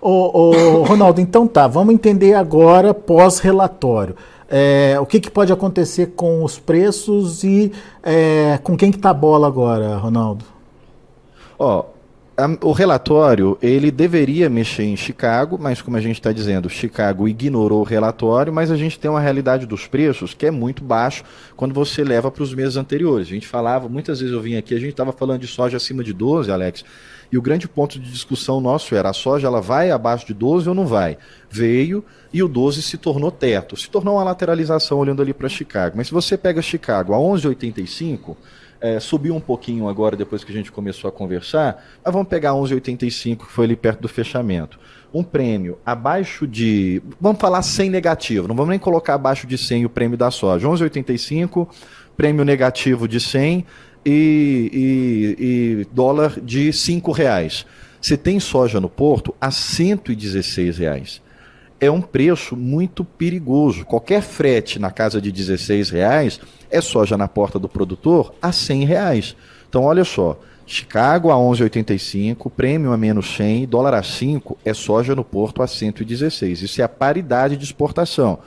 Ô, 0.01 0.49
ô, 0.49 0.83
Ronaldo, 0.83 1.21
então 1.21 1.45
tá, 1.45 1.67
vamos 1.67 1.93
entender 1.93 2.33
agora 2.33 2.91
pós-relatório. 2.91 4.15
É, 4.53 4.99
o 4.99 5.05
que, 5.05 5.21
que, 5.21 5.31
pode 5.31 5.53
acontecer 5.53 6.07
com 6.07 6.43
os 6.43 6.59
preços 6.59 7.41
e 7.41 7.71
é, 8.03 8.59
com 8.61 8.75
quem 8.75 8.91
que 8.91 8.97
está 8.97 9.11
a 9.11 9.13
bola 9.13 9.47
agora, 9.47 9.95
Ronaldo? 9.95 10.43
Ó, 11.57 11.85
o 12.61 12.71
relatório 12.71 13.57
ele 13.61 13.91
deveria 13.91 14.49
mexer 14.49 14.83
em 14.83 14.95
Chicago, 14.95 15.57
mas 15.59 15.81
como 15.81 15.97
a 15.97 16.01
gente 16.01 16.15
está 16.15 16.31
dizendo, 16.31 16.69
Chicago 16.69 17.27
ignorou 17.27 17.81
o 17.81 17.85
relatório, 17.85 18.53
mas 18.53 18.71
a 18.71 18.75
gente 18.75 18.97
tem 18.99 19.11
uma 19.11 19.19
realidade 19.19 19.65
dos 19.65 19.87
preços 19.87 20.33
que 20.33 20.45
é 20.45 20.51
muito 20.51 20.83
baixo 20.83 21.23
quando 21.55 21.73
você 21.73 22.03
leva 22.03 22.31
para 22.31 22.43
os 22.43 22.53
meses 22.53 22.77
anteriores. 22.77 23.27
A 23.27 23.31
gente 23.31 23.47
falava, 23.47 23.89
muitas 23.89 24.19
vezes 24.19 24.33
eu 24.33 24.41
vim 24.41 24.55
aqui, 24.55 24.73
a 24.73 24.79
gente 24.79 24.91
estava 24.91 25.11
falando 25.11 25.41
de 25.41 25.47
soja 25.47 25.77
acima 25.77 26.03
de 26.03 26.13
12, 26.13 26.51
Alex, 26.51 26.85
e 27.31 27.37
o 27.37 27.41
grande 27.41 27.67
ponto 27.67 27.97
de 27.97 28.11
discussão 28.11 28.59
nosso 28.59 28.93
era 28.93 29.09
a 29.09 29.13
soja 29.13 29.47
ela 29.47 29.61
vai 29.61 29.89
abaixo 29.89 30.27
de 30.27 30.33
12 30.33 30.67
ou 30.67 30.75
não 30.75 30.85
vai? 30.85 31.17
Veio 31.49 32.03
e 32.33 32.43
o 32.43 32.47
12 32.47 32.81
se 32.81 32.97
tornou 32.97 33.31
teto. 33.31 33.77
Se 33.77 33.89
tornou 33.89 34.15
uma 34.15 34.23
lateralização 34.23 34.97
olhando 34.97 35.21
ali 35.21 35.33
para 35.33 35.47
Chicago. 35.47 35.95
Mas 35.95 36.07
se 36.07 36.13
você 36.13 36.37
pega 36.37 36.61
Chicago 36.61 37.13
a 37.13 37.17
11,85, 37.17 38.35
é, 38.81 38.99
subiu 38.99 39.35
um 39.35 39.39
pouquinho 39.39 39.87
agora 39.87 40.17
depois 40.17 40.43
que 40.43 40.51
a 40.51 40.55
gente 40.55 40.71
começou 40.71 41.07
a 41.07 41.11
conversar, 41.11 41.83
mas 42.03 42.13
vamos 42.13 42.27
pegar 42.27 42.51
11,85 42.51 43.45
que 43.45 43.51
foi 43.51 43.65
ali 43.65 43.75
perto 43.75 44.01
do 44.01 44.07
fechamento. 44.07 44.79
Um 45.13 45.23
prêmio 45.23 45.77
abaixo 45.85 46.47
de, 46.47 47.01
vamos 47.19 47.39
falar 47.39 47.61
100 47.61 47.89
negativo, 47.89 48.47
não 48.47 48.55
vamos 48.55 48.69
nem 48.69 48.79
colocar 48.79 49.13
abaixo 49.13 49.45
de 49.45 49.57
100 49.57 49.85
o 49.85 49.89
prêmio 49.89 50.17
da 50.17 50.31
soja. 50.31 50.67
11,85, 50.67 51.67
prêmio 52.15 52.43
negativo 52.43 53.07
de 53.07 53.19
100, 53.19 53.65
e, 54.05 55.35
e, 55.39 55.81
e 55.81 55.87
dólar 55.93 56.39
de 56.41 56.71
cinco 56.73 57.11
reais. 57.11 57.65
Você 58.01 58.17
tem 58.17 58.39
soja 58.39 58.79
no 58.79 58.89
porto 58.89 59.33
a 59.39 59.51
116 59.51 60.77
reais. 60.77 61.21
É 61.81 61.89
um 61.89 61.99
preço 61.99 62.55
muito 62.55 63.03
perigoso. 63.03 63.83
Qualquer 63.83 64.21
frete 64.21 64.77
na 64.77 64.91
casa 64.91 65.19
de 65.19 65.31
16 65.31 65.89
reais 65.89 66.39
é 66.69 66.79
soja 66.79 67.17
na 67.17 67.27
porta 67.27 67.57
do 67.57 67.67
produtor 67.67 68.35
a 68.39 68.51
100 68.51 68.85
reais. 68.85 69.35
Então, 69.67 69.83
olha 69.83 70.05
só, 70.05 70.39
Chicago 70.67 71.31
a 71.31 71.35
11,85, 71.35 72.51
prêmio 72.51 72.93
a 72.93 72.97
menos 72.97 73.35
100, 73.35 73.65
dólar 73.65 73.95
a 73.95 74.03
5 74.03 74.59
é 74.63 74.75
soja 74.75 75.15
no 75.15 75.23
porto 75.23 75.63
a 75.63 75.67
116. 75.67 76.61
Isso 76.61 76.79
é 76.79 76.83
a 76.83 76.89
paridade 76.89 77.57
de 77.57 77.63
exportação. 77.65 78.37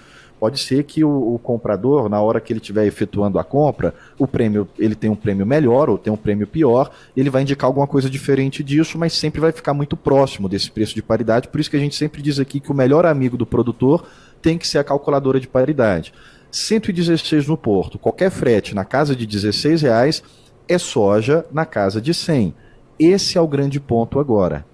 Pode 0.44 0.60
ser 0.60 0.84
que 0.84 1.02
o, 1.02 1.36
o, 1.36 1.38
comprador, 1.38 2.06
na 2.06 2.20
hora 2.20 2.38
que 2.38 2.52
ele 2.52 2.60
estiver 2.60 2.84
efetuando 2.84 3.38
a 3.38 3.42
compra, 3.44 3.94
o 4.18 4.26
prêmio 4.26 4.68
ele 4.78 4.94
tem 4.94 5.08
um 5.08 5.16
prêmio 5.16 5.46
melhor 5.46 5.88
ou 5.88 5.96
tem 5.96 6.12
um 6.12 6.18
prêmio 6.18 6.46
pior, 6.46 6.90
ele 7.16 7.30
vai 7.30 7.40
indicar 7.40 7.66
alguma 7.66 7.86
coisa 7.86 8.10
diferente 8.10 8.62
disso, 8.62 8.98
mas 8.98 9.14
sempre 9.14 9.40
vai 9.40 9.52
ficar 9.52 9.72
muito 9.72 9.96
próximo 9.96 10.46
desse 10.46 10.70
preço 10.70 10.94
de 10.94 11.02
paridade. 11.02 11.48
Por 11.48 11.58
isso 11.58 11.70
que 11.70 11.78
a 11.78 11.80
gente 11.80 11.94
sempre 11.94 12.20
diz 12.20 12.38
aqui 12.38 12.60
que 12.60 12.70
o 12.70 12.74
melhor 12.74 13.06
amigo 13.06 13.38
do 13.38 13.46
produtor 13.46 14.04
tem 14.42 14.58
que 14.58 14.68
ser 14.68 14.76
a 14.76 14.84
calculadora 14.84 15.40
de 15.40 15.48
paridade. 15.48 16.12
116 16.50 17.48
no 17.48 17.56
porto, 17.56 17.98
qualquer 17.98 18.30
frete 18.30 18.74
na 18.74 18.84
casa 18.84 19.16
de 19.16 19.24
16 19.24 19.80
reais 19.80 20.22
é 20.68 20.76
soja 20.76 21.46
na 21.50 21.64
casa 21.64 22.02
de 22.02 22.12
100. 22.12 22.54
Esse 22.98 23.38
é 23.38 23.40
o 23.40 23.48
grande 23.48 23.80
ponto 23.80 24.20
agora 24.20 24.66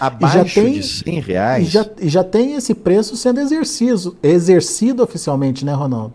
abaixo 0.00 0.54
tem, 0.54 0.72
de 0.72 0.82
100 0.82 1.20
reais. 1.20 1.68
E 1.68 1.70
já, 1.70 1.86
já 2.02 2.24
tem 2.24 2.54
esse 2.54 2.74
preço 2.74 3.16
sendo 3.16 3.40
exercido, 3.40 4.16
exercido 4.22 5.02
oficialmente, 5.02 5.64
né, 5.64 5.72
Ronaldo? 5.72 6.14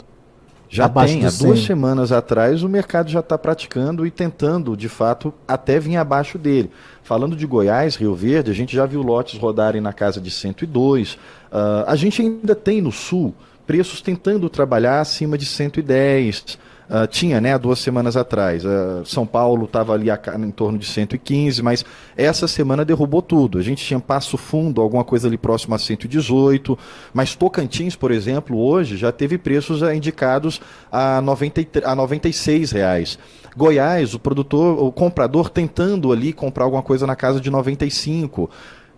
Já 0.67 0.85
abaixo 0.85 1.13
tem. 1.13 1.25
Há 1.25 1.29
duas 1.29 1.63
semanas 1.63 2.11
atrás 2.11 2.63
o 2.63 2.69
mercado 2.69 3.09
já 3.09 3.19
está 3.19 3.37
praticando 3.37 4.05
e 4.05 4.11
tentando, 4.11 4.75
de 4.75 4.89
fato, 4.89 5.33
até 5.47 5.79
vir 5.79 5.95
abaixo 5.97 6.37
dele. 6.37 6.71
Falando 7.03 7.35
de 7.35 7.45
Goiás, 7.45 7.95
Rio 7.95 8.15
Verde, 8.15 8.51
a 8.51 8.53
gente 8.53 8.75
já 8.75 8.85
viu 8.85 9.01
lotes 9.01 9.39
rodarem 9.39 9.79
na 9.79 9.93
casa 9.93 10.19
de 10.19 10.31
102. 10.31 11.13
Uh, 11.13 11.17
ah, 11.51 11.85
a 11.87 11.95
gente 11.95 12.21
ainda 12.21 12.55
tem 12.55 12.81
no 12.81 12.91
sul 12.91 13.33
preços 13.65 14.01
tentando 14.01 14.49
trabalhar 14.49 14.99
acima 14.99 15.37
de 15.37 15.45
110. 15.45 16.57
Uh, 16.89 17.07
tinha, 17.07 17.41
né, 17.41 17.57
duas 17.57 17.79
semanas 17.79 18.15
atrás. 18.15 18.63
Uh, 18.63 19.03
São 19.05 19.25
Paulo 19.25 19.65
estava 19.65 19.93
ali 19.93 20.11
a, 20.11 20.19
em 20.37 20.51
torno 20.51 20.77
de 20.77 20.85
115, 20.85 21.61
mas 21.63 21.83
essa 22.15 22.47
semana 22.47 22.85
derrubou 22.85 23.21
tudo. 23.21 23.57
A 23.57 23.61
gente 23.61 23.83
tinha 23.83 23.99
Passo 23.99 24.37
Fundo, 24.37 24.81
alguma 24.81 25.03
coisa 25.03 25.27
ali 25.27 25.37
próximo 25.37 25.73
a 25.73 25.79
118, 25.79 26.77
mas 27.13 27.33
Tocantins, 27.33 27.95
por 27.95 28.11
exemplo, 28.11 28.59
hoje 28.59 28.97
já 28.97 29.11
teve 29.11 29.37
preços 29.37 29.81
uh, 29.81 29.91
indicados 29.91 30.61
a, 30.91 31.21
90, 31.21 31.81
a 31.83 31.95
96 31.95 32.71
reais. 32.71 33.17
Goiás, 33.57 34.13
o 34.13 34.19
produtor, 34.19 34.83
o 34.83 34.91
comprador 34.91 35.49
tentando 35.49 36.11
ali 36.11 36.33
comprar 36.33 36.65
alguma 36.65 36.83
coisa 36.83 37.07
na 37.07 37.15
casa 37.15 37.39
de 37.39 37.49
95 37.49 38.49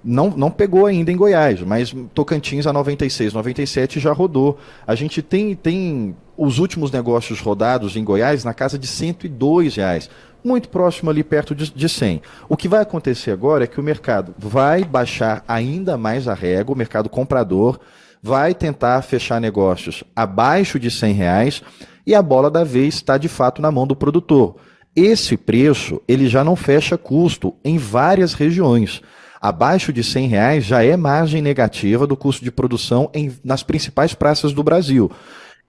não, 0.04 0.30
não 0.30 0.52
pegou 0.52 0.86
ainda 0.86 1.12
em 1.12 1.18
Goiás, 1.18 1.62
mas 1.62 1.94
Tocantins 2.14 2.66
a 2.66 2.74
96, 2.74 3.34
97 3.34 4.00
já 4.00 4.14
rodou. 4.14 4.58
A 4.86 4.96
gente 4.96 5.22
tem, 5.22 5.56
tem 5.56 6.16
os 6.38 6.60
últimos 6.60 6.92
negócios 6.92 7.40
rodados 7.40 7.96
em 7.96 8.04
Goiás 8.04 8.44
na 8.44 8.54
casa 8.54 8.78
de 8.78 8.88
102 8.88 9.76
reais, 9.76 10.10
muito 10.44 10.70
próximo 10.70 11.10
ali 11.10 11.24
perto 11.24 11.54
de, 11.54 11.72
de 11.72 11.90
100. 11.90 12.22
O 12.48 12.56
que 12.56 12.68
vai 12.68 12.82
acontecer 12.82 13.32
agora 13.32 13.64
é 13.64 13.68
que 13.68 13.80
o 13.80 13.84
mercado 13.84 14.34
vai 14.38 14.84
baixar 14.84 15.44
ainda 15.48 15.98
mais 15.98 16.28
a 16.28 16.34
régua, 16.34 16.76
o 16.76 16.78
mercado 16.78 17.10
comprador 17.10 17.80
vai 18.22 18.54
tentar 18.54 19.02
fechar 19.02 19.40
negócios 19.40 20.04
abaixo 20.16 20.80
de 20.80 20.90
100 20.90 21.14
reais 21.14 21.64
e 22.06 22.16
a 22.16 22.22
bola 22.22 22.50
da 22.50 22.64
vez 22.64 22.96
está 22.96 23.18
de 23.18 23.28
fato 23.28 23.62
na 23.62 23.72
mão 23.72 23.86
do 23.86 23.96
produtor. 23.96 24.56
Esse 24.96 25.38
preço 25.38 26.02
ele 26.08 26.28
já 26.28 26.44
não 26.44 26.56
fecha 26.56 26.98
custo 26.98 27.54
em 27.64 27.78
várias 27.78 28.34
regiões 28.34 29.02
abaixo 29.48 29.94
de 29.94 30.04
100 30.04 30.28
reais 30.28 30.66
já 30.66 30.84
é 30.84 30.98
margem 30.98 31.42
negativa 31.42 32.06
do 32.06 32.18
custo 32.18 32.44
de 32.44 32.52
produção 32.52 33.10
em, 33.14 33.32
nas 33.44 33.64
principais 33.64 34.14
praças 34.14 34.54
do 34.54 34.64
Brasil. 34.64 35.12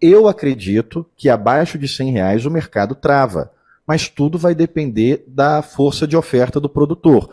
Eu 0.01 0.29
acredito 0.29 1.07
que 1.17 1.29
abaixo 1.29 1.79
de 1.79 1.89
100 1.89 2.13
reais 2.13 2.47
o 2.47 2.51
mercado 2.51 2.95
trava, 2.95 3.51
mas 3.87 4.09
tudo 4.09 4.39
vai 4.39 4.55
depender 4.55 5.25
da 5.27 5.63
força 5.63 6.07
de 6.07 6.17
oferta 6.17 6.61
do 6.61 6.69
produtor. 6.69 7.31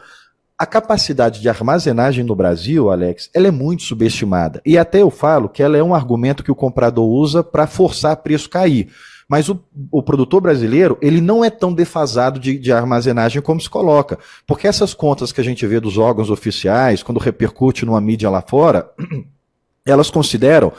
A 0.58 0.66
capacidade 0.66 1.42
de 1.42 1.50
armazenagem 1.50 2.24
no 2.24 2.36
Brasil, 2.36 2.90
Alex, 2.90 3.30
ela 3.34 3.48
é 3.48 3.52
muito 3.52 3.84
subestimada. 3.84 4.62
E 4.66 4.78
até 4.78 5.02
eu 5.02 5.10
falo 5.10 5.50
que 5.50 5.62
ela 5.62 5.75
é 5.75 5.84
um 5.84 5.94
argumento 5.94 6.44
que 6.44 6.52
o 6.52 6.56
comprador 6.56 7.08
usa 7.10 7.44
para 7.44 7.68
forçar 7.68 8.16
preço 8.18 8.50
cair. 8.50 8.90
Mas 9.27 9.50
o, 9.50 9.60
o 9.91 10.03
produtor 10.03 10.39
brasileiro, 10.41 10.98
ele 11.01 11.20
não 11.20 11.44
é 11.44 11.50
tão 11.50 11.74
defasado 11.74 12.39
de, 12.39 12.58
de 12.58 12.72
armazenagem 12.72 13.41
como 13.41 13.60
se 13.60 13.70
coloca. 13.70 14.20
Porque 14.46 14.67
essas 14.67 14.94
contas 14.94 15.32
que 15.32 15.41
a 15.41 15.44
gente 15.44 15.65
vê 15.65 15.79
dos 15.79 15.98
órgãos 15.98 16.29
oficiais, 16.29 17.01
quando 17.01 17.20
repercute 17.20 17.86
numa 17.86 18.00
mídia 18.00 18.29
lá 18.29 18.41
fora, 18.41 18.89
elas 19.86 20.12
consideram 20.12 20.72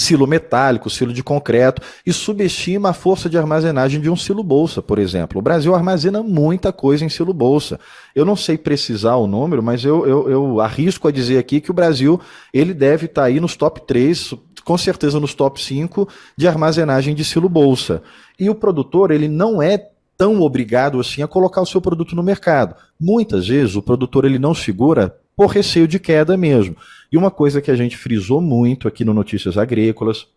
silo 0.00 0.26
metálico, 0.26 0.88
silo 0.88 1.12
de 1.12 1.22
concreto, 1.22 1.82
e 2.06 2.12
subestima 2.12 2.90
a 2.90 2.94
força 2.94 3.28
de 3.28 3.36
armazenagem 3.36 4.00
de 4.00 4.08
um 4.08 4.16
silo 4.16 4.42
bolsa, 4.42 4.80
por 4.80 4.98
exemplo. 4.98 5.38
O 5.38 5.42
Brasil 5.42 5.74
armazena 5.74 6.22
muita 6.22 6.72
coisa 6.72 7.04
em 7.04 7.08
silo 7.08 7.34
bolsa. 7.34 7.78
Eu 8.14 8.24
não 8.24 8.36
sei 8.36 8.56
precisar 8.56 9.16
o 9.16 9.26
número, 9.26 9.62
mas 9.62 9.84
eu, 9.84 10.06
eu, 10.06 10.30
eu 10.30 10.60
arrisco 10.60 11.06
a 11.06 11.12
dizer 11.12 11.38
aqui 11.38 11.60
que 11.60 11.70
o 11.70 11.74
Brasil 11.74 12.20
ele 12.52 12.72
deve 12.72 13.06
estar 13.06 13.22
tá 13.22 13.26
aí 13.26 13.40
nos 13.40 13.56
top 13.56 13.82
3, 13.86 14.34
com 14.70 14.78
certeza 14.78 15.18
nos 15.18 15.34
top 15.34 15.60
5 15.60 16.08
de 16.36 16.46
armazenagem 16.46 17.12
de 17.12 17.24
silo 17.24 17.48
bolsa. 17.48 18.04
E 18.38 18.48
o 18.48 18.54
produtor, 18.54 19.10
ele 19.10 19.26
não 19.26 19.60
é 19.60 19.90
tão 20.16 20.40
obrigado 20.42 21.00
assim 21.00 21.22
a 21.22 21.26
colocar 21.26 21.60
o 21.60 21.66
seu 21.66 21.80
produto 21.80 22.14
no 22.14 22.22
mercado. 22.22 22.76
Muitas 23.00 23.48
vezes 23.48 23.74
o 23.74 23.82
produtor 23.82 24.24
ele 24.24 24.38
não 24.38 24.54
segura 24.54 25.16
por 25.36 25.48
receio 25.48 25.88
de 25.88 25.98
queda 25.98 26.36
mesmo. 26.36 26.76
E 27.10 27.16
uma 27.16 27.32
coisa 27.32 27.60
que 27.60 27.68
a 27.68 27.74
gente 27.74 27.96
frisou 27.96 28.40
muito 28.40 28.86
aqui 28.86 29.04
no 29.04 29.12
Notícias 29.12 29.58
Agrícolas, 29.58 30.28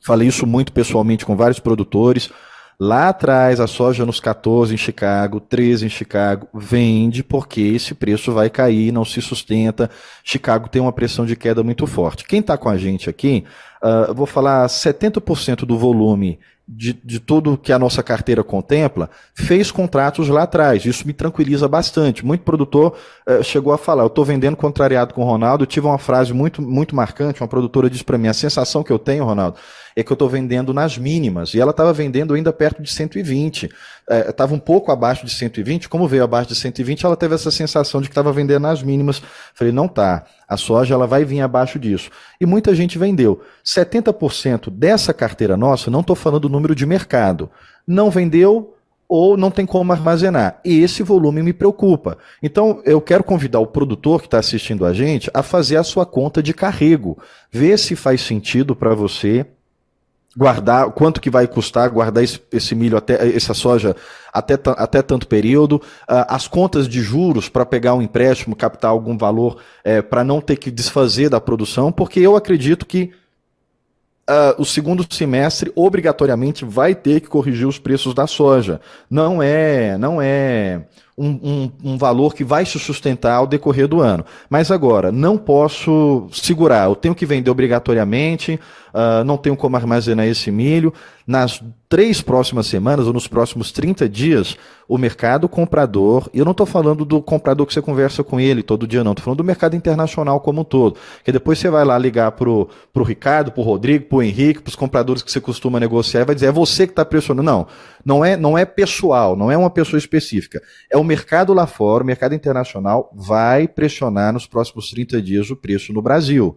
falei 0.00 0.28
isso 0.28 0.46
muito 0.46 0.72
pessoalmente 0.72 1.26
com 1.26 1.34
vários 1.34 1.58
produtores, 1.58 2.30
Lá 2.78 3.08
atrás, 3.08 3.60
a 3.60 3.66
soja 3.66 4.04
nos 4.04 4.18
14 4.18 4.74
em 4.74 4.76
Chicago, 4.76 5.40
13 5.40 5.86
em 5.86 5.88
Chicago, 5.88 6.48
vende 6.52 7.22
porque 7.22 7.60
esse 7.60 7.94
preço 7.94 8.32
vai 8.32 8.50
cair, 8.50 8.92
não 8.92 9.04
se 9.04 9.22
sustenta. 9.22 9.88
Chicago 10.24 10.68
tem 10.68 10.82
uma 10.82 10.92
pressão 10.92 11.24
de 11.24 11.36
queda 11.36 11.62
muito 11.62 11.86
forte. 11.86 12.24
Quem 12.24 12.40
está 12.40 12.56
com 12.56 12.68
a 12.68 12.76
gente 12.76 13.08
aqui, 13.08 13.44
uh, 13.82 14.12
vou 14.12 14.26
falar 14.26 14.66
70% 14.66 15.64
do 15.64 15.78
volume 15.78 16.38
de, 16.66 16.94
de 16.94 17.20
tudo 17.20 17.58
que 17.58 17.72
a 17.72 17.78
nossa 17.78 18.02
carteira 18.02 18.42
contempla, 18.42 19.10
fez 19.34 19.70
contratos 19.70 20.28
lá 20.28 20.44
atrás. 20.44 20.84
Isso 20.84 21.06
me 21.06 21.12
tranquiliza 21.12 21.68
bastante. 21.68 22.24
Muito 22.24 22.42
produtor 22.42 22.96
uh, 23.28 23.42
chegou 23.42 23.72
a 23.72 23.78
falar, 23.78 24.02
eu 24.02 24.08
estou 24.08 24.24
vendendo 24.24 24.56
contrariado 24.56 25.12
com 25.12 25.22
o 25.22 25.26
Ronaldo. 25.26 25.64
Eu 25.64 25.66
tive 25.66 25.86
uma 25.86 25.98
frase 25.98 26.32
muito, 26.32 26.62
muito 26.62 26.96
marcante, 26.96 27.42
uma 27.42 27.48
produtora 27.48 27.90
disse 27.90 28.04
para 28.04 28.16
mim, 28.16 28.28
a 28.28 28.34
sensação 28.34 28.82
que 28.82 28.92
eu 28.92 28.98
tenho, 28.98 29.24
Ronaldo, 29.24 29.58
é 29.96 30.02
que 30.02 30.10
eu 30.10 30.14
estou 30.14 30.28
vendendo 30.28 30.74
nas 30.74 30.98
mínimas. 30.98 31.54
E 31.54 31.60
ela 31.60 31.70
estava 31.70 31.92
vendendo 31.92 32.34
ainda 32.34 32.52
perto 32.52 32.82
de 32.82 32.90
120. 32.90 33.70
Estava 34.28 34.52
é, 34.52 34.56
um 34.56 34.58
pouco 34.58 34.90
abaixo 34.90 35.24
de 35.24 35.32
120. 35.32 35.88
Como 35.88 36.08
veio 36.08 36.24
abaixo 36.24 36.48
de 36.48 36.54
120, 36.56 37.06
ela 37.06 37.16
teve 37.16 37.34
essa 37.34 37.50
sensação 37.50 38.00
de 38.00 38.08
que 38.08 38.12
estava 38.12 38.32
vendendo 38.32 38.62
nas 38.62 38.82
mínimas. 38.82 39.22
Falei, 39.54 39.72
não 39.72 39.86
tá. 39.86 40.24
A 40.48 40.56
soja 40.56 40.94
ela 40.94 41.06
vai 41.06 41.24
vir 41.24 41.40
abaixo 41.40 41.78
disso. 41.78 42.10
E 42.40 42.46
muita 42.46 42.74
gente 42.74 42.98
vendeu. 42.98 43.40
70% 43.64 44.68
dessa 44.68 45.14
carteira 45.14 45.56
nossa, 45.56 45.90
não 45.90 46.00
estou 46.00 46.16
falando 46.16 46.48
do 46.48 46.53
número 46.54 46.74
de 46.74 46.86
mercado, 46.86 47.50
não 47.86 48.10
vendeu 48.10 48.74
ou 49.08 49.36
não 49.36 49.50
tem 49.50 49.66
como 49.66 49.92
armazenar. 49.92 50.60
E 50.64 50.80
esse 50.80 51.02
volume 51.02 51.42
me 51.42 51.52
preocupa. 51.52 52.16
Então, 52.42 52.80
eu 52.84 53.00
quero 53.00 53.22
convidar 53.22 53.60
o 53.60 53.66
produtor 53.66 54.20
que 54.20 54.26
está 54.26 54.38
assistindo 54.38 54.86
a 54.86 54.92
gente 54.92 55.30
a 55.34 55.42
fazer 55.42 55.76
a 55.76 55.84
sua 55.84 56.06
conta 56.06 56.42
de 56.42 56.54
carrego. 56.54 57.18
Ver 57.52 57.78
se 57.78 57.94
faz 57.94 58.22
sentido 58.22 58.74
para 58.74 58.94
você 58.94 59.46
guardar, 60.36 60.90
quanto 60.90 61.20
que 61.20 61.30
vai 61.30 61.46
custar 61.46 61.88
guardar 61.88 62.24
esse, 62.24 62.40
esse 62.50 62.74
milho, 62.74 62.96
até, 62.96 63.36
essa 63.36 63.54
soja 63.54 63.94
até, 64.32 64.58
até 64.76 65.00
tanto 65.00 65.28
período, 65.28 65.76
uh, 65.76 66.26
as 66.28 66.48
contas 66.48 66.88
de 66.88 67.00
juros 67.00 67.48
para 67.48 67.64
pegar 67.64 67.94
um 67.94 68.02
empréstimo, 68.02 68.56
captar 68.56 68.90
algum 68.90 69.16
valor, 69.16 69.58
é, 69.84 70.02
para 70.02 70.24
não 70.24 70.40
ter 70.40 70.56
que 70.56 70.70
desfazer 70.70 71.28
da 71.28 71.40
produção, 71.40 71.92
porque 71.92 72.18
eu 72.18 72.34
acredito 72.34 72.84
que 72.84 73.12
uh, 74.28 74.60
o 74.60 74.64
segundo 74.64 75.06
semestre 75.12 75.72
obrigatoriamente 75.74 76.64
vai 76.64 76.94
ter 76.94 77.20
que 77.20 77.28
corrigir 77.28 77.66
os 77.66 77.78
preços 77.78 78.14
da 78.14 78.26
soja. 78.26 78.80
Não 79.08 79.42
é, 79.42 79.96
não 79.98 80.20
é 80.20 80.82
um, 81.16 81.28
um, 81.28 81.72
um, 81.92 81.98
valor 81.98 82.34
que 82.34 82.42
vai 82.42 82.66
se 82.66 82.78
sustentar 82.78 83.34
ao 83.34 83.46
decorrer 83.46 83.86
do 83.86 84.00
ano. 84.00 84.24
Mas 84.50 84.70
agora, 84.70 85.12
não 85.12 85.38
posso 85.38 86.26
segurar, 86.32 86.88
eu 86.88 86.96
tenho 86.96 87.14
que 87.14 87.24
vender 87.24 87.50
obrigatoriamente, 87.50 88.58
uh, 88.92 89.22
não 89.24 89.36
tenho 89.36 89.56
como 89.56 89.76
armazenar 89.76 90.26
esse 90.26 90.50
milho. 90.50 90.92
Nas 91.26 91.62
três 91.88 92.20
próximas 92.20 92.66
semanas, 92.66 93.06
ou 93.06 93.12
nos 93.12 93.28
próximos 93.28 93.70
30 93.70 94.08
dias, 94.08 94.56
o 94.88 94.98
mercado 94.98 95.48
comprador, 95.48 96.28
e 96.34 96.38
eu 96.38 96.44
não 96.44 96.50
estou 96.50 96.66
falando 96.66 97.04
do 97.04 97.22
comprador 97.22 97.66
que 97.66 97.72
você 97.72 97.80
conversa 97.80 98.22
com 98.22 98.38
ele 98.38 98.62
todo 98.62 98.86
dia, 98.86 99.04
não, 99.04 99.12
estou 99.12 99.24
falando 99.24 99.38
do 99.38 99.44
mercado 99.44 99.76
internacional 99.76 100.40
como 100.40 100.62
um 100.62 100.64
todo. 100.64 100.96
Que 101.24 101.32
depois 101.32 101.58
você 101.58 101.70
vai 101.70 101.84
lá 101.84 101.96
ligar 101.96 102.32
para 102.32 102.50
o 102.50 102.68
Ricardo, 103.04 103.52
para 103.52 103.60
o 103.60 103.64
Rodrigo, 103.64 104.06
para 104.06 104.18
o 104.18 104.22
Henrique, 104.22 104.60
para 104.60 104.68
os 104.68 104.76
compradores 104.76 105.22
que 105.22 105.30
você 105.30 105.40
costuma 105.40 105.78
negociar, 105.78 106.22
e 106.22 106.24
vai 106.24 106.34
dizer, 106.34 106.48
é 106.48 106.52
você 106.52 106.86
que 106.86 106.92
está 106.92 107.04
pressionando. 107.04 107.44
Não, 107.44 107.66
não 108.04 108.24
é, 108.24 108.36
não 108.36 108.56
é 108.56 108.64
pessoal, 108.64 109.36
não 109.36 109.50
é 109.50 109.56
uma 109.56 109.70
pessoa 109.70 109.98
específica. 109.98 110.62
É 110.90 110.96
o 110.96 111.04
mercado 111.04 111.54
lá 111.54 111.66
fora, 111.66 112.04
o 112.04 112.06
mercado 112.06 112.34
internacional 112.34 113.10
vai 113.14 113.66
pressionar 113.66 114.32
nos 114.32 114.46
próximos 114.46 114.90
30 114.90 115.22
dias 115.22 115.50
o 115.50 115.56
preço 115.56 115.92
no 115.92 116.02
Brasil. 116.02 116.56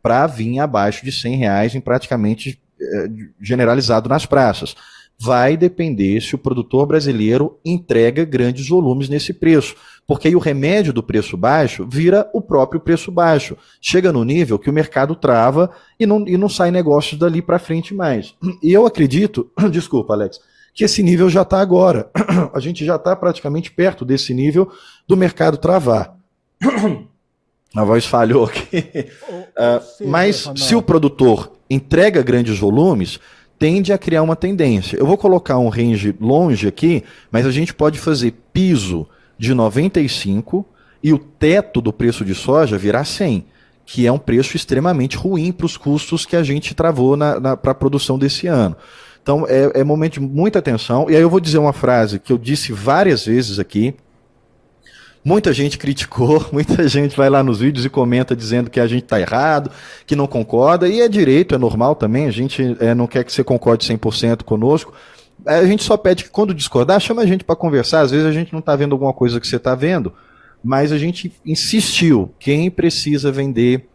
para 0.00 0.26
vir 0.28 0.60
abaixo 0.60 1.04
de 1.04 1.10
100 1.10 1.36
reais 1.36 1.74
em 1.74 1.80
praticamente 1.80 2.60
eh, 2.80 3.08
generalizado 3.40 4.08
nas 4.08 4.24
praças. 4.24 4.76
Vai 5.20 5.56
depender 5.56 6.20
se 6.20 6.36
o 6.36 6.38
produtor 6.38 6.86
brasileiro 6.86 7.58
entrega 7.64 8.24
grandes 8.24 8.68
volumes 8.68 9.08
nesse 9.08 9.34
preço. 9.34 9.74
Porque 10.06 10.28
aí 10.28 10.36
o 10.36 10.38
remédio 10.38 10.92
do 10.92 11.02
preço 11.02 11.36
baixo 11.36 11.86
vira 11.90 12.30
o 12.32 12.40
próprio 12.40 12.80
preço 12.80 13.10
baixo. 13.10 13.56
Chega 13.80 14.12
no 14.12 14.24
nível 14.24 14.58
que 14.58 14.70
o 14.70 14.72
mercado 14.72 15.16
trava 15.16 15.70
e 15.98 16.06
não, 16.06 16.26
e 16.26 16.38
não 16.38 16.48
sai 16.48 16.70
negócios 16.70 17.18
dali 17.18 17.42
para 17.42 17.58
frente 17.58 17.92
mais. 17.92 18.34
E 18.62 18.72
eu 18.72 18.86
acredito, 18.86 19.50
desculpa, 19.70 20.14
Alex, 20.14 20.40
que 20.78 20.84
esse 20.84 21.02
nível 21.02 21.28
já 21.28 21.42
está 21.42 21.60
agora. 21.60 22.08
A 22.54 22.60
gente 22.60 22.84
já 22.84 22.94
está 22.94 23.16
praticamente 23.16 23.68
perto 23.68 24.04
desse 24.04 24.32
nível 24.32 24.70
do 25.08 25.16
mercado 25.16 25.56
travar. 25.56 26.14
A 27.74 27.82
voz 27.82 28.06
falhou 28.06 28.44
aqui. 28.44 29.08
Uh, 29.26 30.06
mas 30.06 30.48
se 30.54 30.76
o 30.76 30.80
produtor 30.80 31.50
entrega 31.68 32.22
grandes 32.22 32.60
volumes, 32.60 33.18
tende 33.58 33.92
a 33.92 33.98
criar 33.98 34.22
uma 34.22 34.36
tendência. 34.36 34.96
Eu 34.96 35.04
vou 35.04 35.18
colocar 35.18 35.58
um 35.58 35.68
range 35.68 36.14
longe 36.20 36.68
aqui, 36.68 37.02
mas 37.28 37.44
a 37.44 37.50
gente 37.50 37.74
pode 37.74 37.98
fazer 37.98 38.32
piso 38.52 39.04
de 39.36 39.54
95 39.54 40.64
e 41.02 41.12
o 41.12 41.18
teto 41.18 41.80
do 41.80 41.92
preço 41.92 42.24
de 42.24 42.36
soja 42.36 42.78
virar 42.78 43.04
100, 43.04 43.44
que 43.84 44.06
é 44.06 44.12
um 44.12 44.18
preço 44.18 44.56
extremamente 44.56 45.16
ruim 45.16 45.50
para 45.50 45.66
os 45.66 45.76
custos 45.76 46.24
que 46.24 46.36
a 46.36 46.42
gente 46.44 46.72
travou 46.72 47.18
para 47.60 47.72
a 47.72 47.74
produção 47.74 48.16
desse 48.16 48.46
ano. 48.46 48.76
Então 49.22 49.46
é, 49.48 49.80
é 49.80 49.84
momento 49.84 50.14
de 50.14 50.20
muita 50.20 50.58
atenção. 50.58 51.08
E 51.10 51.16
aí 51.16 51.22
eu 51.22 51.30
vou 51.30 51.40
dizer 51.40 51.58
uma 51.58 51.72
frase 51.72 52.18
que 52.18 52.32
eu 52.32 52.38
disse 52.38 52.72
várias 52.72 53.26
vezes 53.26 53.58
aqui, 53.58 53.94
Muita 55.24 55.52
gente 55.52 55.76
criticou, 55.76 56.46
muita 56.52 56.88
gente 56.88 57.16
vai 57.16 57.28
lá 57.28 57.42
nos 57.42 57.60
vídeos 57.60 57.84
e 57.84 57.90
comenta 57.90 58.34
dizendo 58.34 58.70
que 58.70 58.80
a 58.80 58.86
gente 58.86 59.02
está 59.02 59.20
errado, 59.20 59.70
que 60.06 60.16
não 60.16 60.26
concorda, 60.26 60.88
e 60.88 61.00
é 61.00 61.08
direito, 61.08 61.54
é 61.54 61.58
normal 61.58 61.94
também, 61.94 62.26
a 62.26 62.30
gente 62.30 62.76
é, 62.80 62.94
não 62.94 63.06
quer 63.06 63.24
que 63.24 63.32
você 63.32 63.44
concorde 63.44 63.86
100% 63.86 64.42
conosco. 64.42 64.94
A 65.44 65.64
gente 65.64 65.84
só 65.84 65.96
pede 65.96 66.24
que 66.24 66.30
quando 66.30 66.54
discordar, 66.54 66.98
chama 67.00 67.22
a 67.22 67.26
gente 67.26 67.44
para 67.44 67.54
conversar. 67.54 68.00
Às 68.00 68.10
vezes 68.10 68.26
a 68.26 68.32
gente 68.32 68.52
não 68.52 68.60
está 68.60 68.74
vendo 68.74 68.92
alguma 68.92 69.12
coisa 69.12 69.38
que 69.38 69.46
você 69.46 69.56
está 69.56 69.74
vendo, 69.74 70.12
mas 70.64 70.92
a 70.92 70.98
gente 70.98 71.32
insistiu. 71.44 72.34
Quem 72.38 72.70
precisa 72.70 73.30
vender 73.30 73.88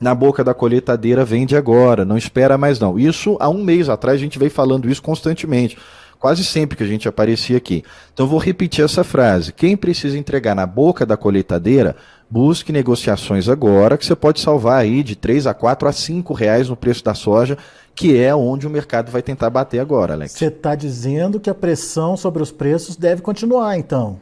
na 0.00 0.14
boca 0.14 0.42
da 0.42 0.54
colheitadeira 0.54 1.24
vende 1.24 1.54
agora, 1.54 2.04
não 2.04 2.16
espera 2.16 2.56
mais 2.56 2.80
não. 2.80 2.98
Isso 2.98 3.36
há 3.38 3.48
um 3.48 3.62
mês 3.62 3.88
atrás 3.88 4.16
a 4.16 4.22
gente 4.22 4.38
veio 4.38 4.50
falando 4.50 4.90
isso 4.90 5.02
constantemente 5.02 5.76
quase 6.20 6.44
sempre 6.44 6.76
que 6.76 6.84
a 6.84 6.86
gente 6.86 7.08
aparecia 7.08 7.56
aqui. 7.56 7.82
Então 8.12 8.26
vou 8.26 8.38
repetir 8.38 8.84
essa 8.84 9.02
frase. 9.02 9.52
Quem 9.52 9.76
precisa 9.76 10.18
entregar 10.18 10.54
na 10.54 10.66
boca 10.66 11.06
da 11.06 11.16
colheitadeira, 11.16 11.96
busque 12.28 12.70
negociações 12.70 13.48
agora, 13.48 13.96
que 13.96 14.04
você 14.04 14.14
pode 14.14 14.38
salvar 14.38 14.82
aí 14.82 15.02
de 15.02 15.16
3 15.16 15.46
a 15.46 15.54
4 15.54 15.88
a 15.88 15.92
5 15.92 16.34
reais 16.34 16.68
no 16.68 16.76
preço 16.76 17.02
da 17.02 17.14
soja, 17.14 17.56
que 17.94 18.16
é 18.16 18.34
onde 18.34 18.66
o 18.66 18.70
mercado 18.70 19.10
vai 19.10 19.22
tentar 19.22 19.48
bater 19.48 19.80
agora, 19.80 20.12
Alex. 20.12 20.32
Você 20.32 20.46
está 20.46 20.74
dizendo 20.74 21.40
que 21.40 21.48
a 21.48 21.54
pressão 21.54 22.16
sobre 22.16 22.42
os 22.42 22.52
preços 22.52 22.96
deve 22.96 23.22
continuar, 23.22 23.78
então? 23.78 24.20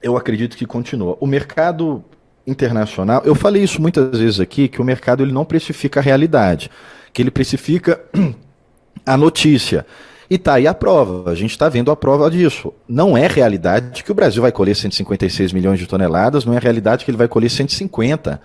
Eu 0.00 0.16
acredito 0.16 0.56
que 0.56 0.66
continua. 0.66 1.16
O 1.20 1.26
mercado 1.26 2.04
internacional, 2.46 3.22
eu 3.24 3.34
falei 3.34 3.62
isso 3.62 3.80
muitas 3.80 4.18
vezes 4.18 4.40
aqui, 4.40 4.68
que 4.68 4.80
o 4.80 4.84
mercado 4.84 5.22
ele 5.22 5.32
não 5.32 5.44
precifica 5.44 6.00
a 6.00 6.02
realidade, 6.02 6.70
que 7.12 7.22
ele 7.22 7.30
precifica 7.30 8.00
a 9.04 9.16
notícia. 9.16 9.86
E 10.28 10.38
tá 10.38 10.54
aí 10.54 10.66
a 10.66 10.74
prova, 10.74 11.30
a 11.30 11.34
gente 11.34 11.50
está 11.50 11.68
vendo 11.68 11.90
a 11.90 11.96
prova 11.96 12.30
disso. 12.30 12.72
Não 12.88 13.16
é 13.16 13.26
realidade 13.26 14.02
que 14.02 14.10
o 14.10 14.14
Brasil 14.14 14.42
vai 14.42 14.50
colher 14.50 14.74
156 14.74 15.52
milhões 15.52 15.78
de 15.78 15.86
toneladas, 15.86 16.44
não 16.44 16.54
é 16.54 16.58
realidade 16.58 17.04
que 17.04 17.10
ele 17.10 17.18
vai 17.18 17.28
colher 17.28 17.50
150 17.50 18.40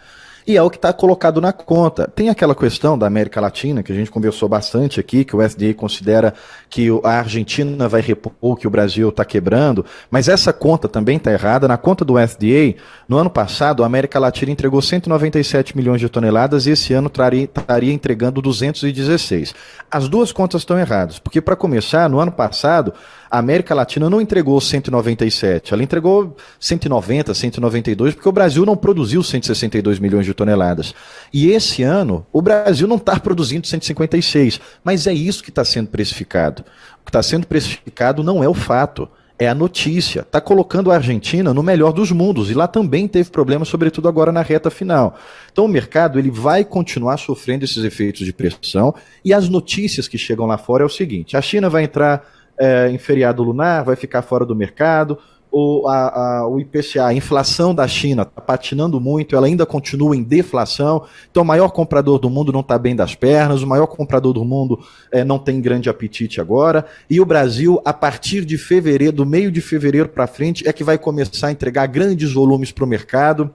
e 0.50 0.58
é 0.58 0.63
o 0.63 0.70
que 0.72 0.77
está 0.77 0.91
colocado 0.91 1.39
na 1.39 1.54
conta. 1.54 2.12
Tem 2.15 2.28
aquela 2.28 2.56
questão 2.56 2.97
da 2.97 3.06
América 3.06 3.39
Latina, 3.39 3.84
que 3.84 3.91
a 3.91 3.95
gente 3.95 4.10
conversou 4.10 4.50
bastante 4.50 5.00
aqui, 5.00 5.23
que 5.23 5.36
o 5.36 5.47
FDA 5.47 5.76
considera 5.76 6.34
que 6.67 6.88
a 7.04 7.19
Argentina 7.19 7.88
vai 7.88 8.02
repor 8.02 8.56
que 8.56 8.65
o 8.65 8.69
Brasil 8.71 9.10
está 9.10 9.23
quebrando, 9.23 9.86
mas 10.10 10.28
essa 10.28 10.52
conta 10.52 10.89
também 10.89 11.17
está 11.17 11.32
errada. 11.32 11.67
Na 11.67 11.78
conta 11.78 12.04
do 12.04 12.15
FDA, 12.15 12.82
no 13.08 13.15
ano 13.17 13.30
passado, 13.30 13.84
a 13.84 13.86
América 13.86 14.17
Latina 14.17 14.52
entregou 14.52 14.82
197 14.82 15.78
milhões 15.78 16.02
de 16.02 16.10
toneladas 16.10 16.65
e 16.65 16.71
esse 16.71 16.93
ano 16.95 17.10
estaria 17.10 17.93
entregando 17.93 18.41
216. 18.41 19.54
As 19.91 20.10
duas 20.10 20.32
contas 20.32 20.62
estão 20.62 20.80
erradas, 20.80 21.19
porque, 21.19 21.41
para 21.41 21.56
começar, 21.56 22.10
no 22.10 22.19
ano 22.19 22.32
passado, 22.32 22.91
a 23.30 23.38
América 23.38 23.76
Latina 23.76 24.10
não 24.10 24.20
entregou 24.20 24.60
197, 24.60 25.74
ela 25.74 25.84
entregou 25.84 26.36
190, 26.60 27.34
192, 27.34 28.15
porque 28.15 28.30
o 28.30 28.32
Brasil 28.32 28.65
não 28.65 28.76
produziu 28.76 29.22
162 29.22 30.00
milhões 30.00 30.26
de 30.26 30.34
toneladas. 30.34 30.96
E 31.32 31.52
esse 31.52 31.84
ano, 31.84 32.26
o 32.34 32.42
Brasil 32.42 32.88
não 32.88 32.98
está 32.98 33.20
produzindo 33.20 33.68
156, 33.68 34.60
mas 34.84 35.06
é 35.06 35.13
isso 35.13 35.44
que 35.44 35.50
está 35.50 35.63
sendo 35.63 35.89
precificado. 35.89 36.63
O 37.02 37.06
que 37.06 37.10
está 37.10 37.22
sendo 37.22 37.46
precificado 37.46 38.24
não 38.24 38.44
é 38.44 38.50
o 38.50 38.54
fato 38.54 39.08
é 39.39 39.48
a 39.48 39.56
notícia. 39.56 40.20
Está 40.20 40.42
colocando 40.42 40.92
a 40.92 40.96
Argentina 40.96 41.54
no 41.54 41.63
melhor 41.63 41.94
dos 41.94 42.12
mundos 42.12 42.52
e 42.52 42.54
lá 42.54 42.68
também 42.68 43.08
teve 43.08 43.30
problemas, 43.30 43.70
sobretudo 43.70 44.10
agora 44.10 44.34
na 44.34 44.42
reta 44.42 44.70
final. 44.70 45.18
Então 45.50 45.63
o 45.63 45.68
mercado 45.70 46.20
ele 46.20 46.30
vai 46.30 46.65
continuar 46.65 47.15
sofrendo 47.18 47.63
esses 47.63 47.84
efeitos 47.86 48.26
de 48.26 48.34
pressão 48.34 48.94
e 49.24 49.34
as 49.34 49.48
notícias 49.48 50.10
que 50.10 50.18
chegam 50.18 50.46
lá 50.46 50.58
fora 50.58 50.84
é 50.84 50.86
o 50.86 50.89
seguinte: 50.89 51.38
a 51.38 51.42
China 51.42 51.70
vai 51.70 51.84
entrar 51.86 52.38
é, 52.60 52.89
em 52.89 52.98
feriado 52.98 53.41
lunar, 53.41 53.86
vai 53.86 53.95
ficar 53.95 54.22
fora 54.22 54.45
do 54.45 54.56
mercado. 54.56 55.17
O, 55.52 55.88
a, 55.88 56.41
a, 56.41 56.48
o 56.48 56.60
IPCA, 56.60 57.08
a 57.08 57.13
inflação 57.13 57.74
da 57.74 57.88
China 57.88 58.22
está 58.22 58.39
patinando 58.39 59.00
muito, 59.00 59.36
ela 59.36 59.48
ainda 59.48 59.65
continua 59.65 60.15
em 60.15 60.22
deflação. 60.22 61.06
Então, 61.32 61.41
o 61.41 61.45
maior 61.45 61.69
comprador 61.69 62.19
do 62.19 62.30
mundo 62.30 62.52
não 62.52 62.60
está 62.60 62.78
bem 62.78 62.95
das 62.95 63.15
pernas, 63.15 63.63
o 63.63 63.67
maior 63.67 63.88
comprador 63.88 64.34
do 64.34 64.45
mundo 64.45 64.80
é, 65.12 65.24
não 65.24 65.39
tem 65.39 65.60
grande 65.60 65.89
apetite 65.89 66.39
agora. 66.39 66.86
E 67.10 67.19
o 67.19 67.26
Brasil, 67.26 67.82
a 67.84 67.93
partir 67.93 68.45
de 68.45 68.60
fevereiro, 68.60 69.13
do 69.13 69.26
meio 69.26 69.52
de 69.52 69.60
fevereiro 69.60 70.10
para 70.10 70.28
frente, 70.28 70.67
é 70.67 70.74
que 70.74 70.84
vai 70.84 71.00
começar 71.00 71.48
a 71.48 71.52
entregar 71.52 71.88
grandes 71.88 72.32
volumes 72.32 72.72
para 72.72 72.84
o 72.84 72.88
mercado. 72.88 73.52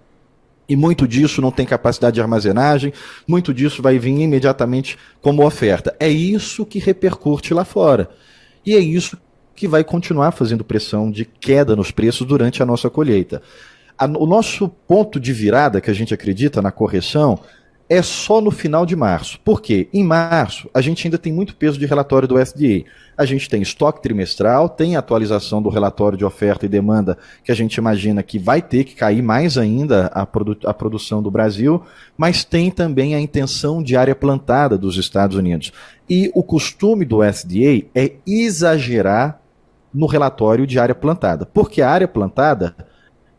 E 0.69 0.75
muito 0.75 1.07
disso 1.07 1.40
não 1.43 1.53
tem 1.53 1.67
capacidade 1.67 2.14
de 2.14 2.23
armazenagem, 2.23 2.93
muito 3.29 3.53
disso 3.53 3.83
vai 3.83 3.99
vir 3.99 4.19
imediatamente 4.19 4.99
como 5.21 5.47
oferta. 5.47 5.95
É 6.01 6.09
isso 6.09 6.64
que 6.64 6.79
repercute 6.79 7.53
lá 7.55 7.64
fora. 7.64 8.09
E 8.64 8.74
é 8.74 8.79
isso 8.79 9.18
que 9.55 9.68
vai 9.68 9.85
continuar 9.85 10.33
fazendo 10.33 10.64
pressão 10.64 11.11
de 11.11 11.24
queda 11.24 11.77
nos 11.77 11.90
preços 11.90 12.27
durante 12.27 12.62
a 12.62 12.66
nossa 12.66 12.90
colheita. 12.90 13.40
A, 13.96 14.07
o 14.07 14.27
nosso 14.27 14.68
ponto 14.68 15.20
de 15.20 15.33
virada, 15.33 15.81
que 15.81 15.90
a 15.90 15.94
gente 15.94 16.12
acredita 16.12 16.61
na 16.61 16.72
correção, 16.72 17.38
é 17.88 18.00
só 18.03 18.40
no 18.40 18.50
final 18.50 18.87
de 18.87 18.96
março. 18.96 19.38
Por 19.44 19.61
quê? 19.61 19.88
Em 19.92 20.03
março, 20.03 20.68
a 20.72 20.81
gente 20.81 21.07
ainda 21.07 21.18
tem 21.18 21.33
muito 21.33 21.55
peso 21.55 21.79
de 21.79 21.87
relatório 21.87 22.27
do 22.27 22.38
SDA. 22.38 22.85
A 23.16 23.24
gente 23.24 23.48
tem 23.48 23.62
estoque 23.62 24.03
trimestral, 24.03 24.68
tem 24.68 24.96
atualização 24.96 25.62
do 25.62 25.68
relatório 25.68 26.16
de 26.18 26.24
oferta 26.24 26.66
e 26.66 26.68
demanda, 26.68 27.16
que 27.44 27.53
a 27.53 27.55
gente 27.55 27.77
imagina 27.77 28.22
que 28.22 28.38
vai 28.38 28.61
ter 28.62 28.85
que 28.85 28.94
cair 28.94 29.22
mais 29.22 29.57
ainda 29.59 30.07
a, 30.07 30.27
produ 30.27 30.57
a 30.64 30.74
produção 30.74 31.22
do 31.22 31.31
Brasil, 31.31 31.83
mas 32.16 32.42
tem 32.42 32.70
também 32.70 33.14
a 33.14 33.20
intenção 33.20 33.83
de 33.83 33.96
área 33.96 34.14
plantada 34.14 34.77
dos 34.79 34.96
Estados 34.96 35.37
Unidos. 35.37 35.70
E 36.09 36.31
o 36.35 36.43
costume 36.43 37.05
do 37.05 37.23
SDA 37.25 37.87
é 37.95 38.12
exagerar 38.27 39.40
no 39.93 40.07
relatório 40.07 40.67
de 40.67 40.79
área 40.79 40.95
plantada. 40.95 41.47
Porque 41.47 41.81
a 41.81 41.90
área 41.90 42.09
plantada, 42.09 42.75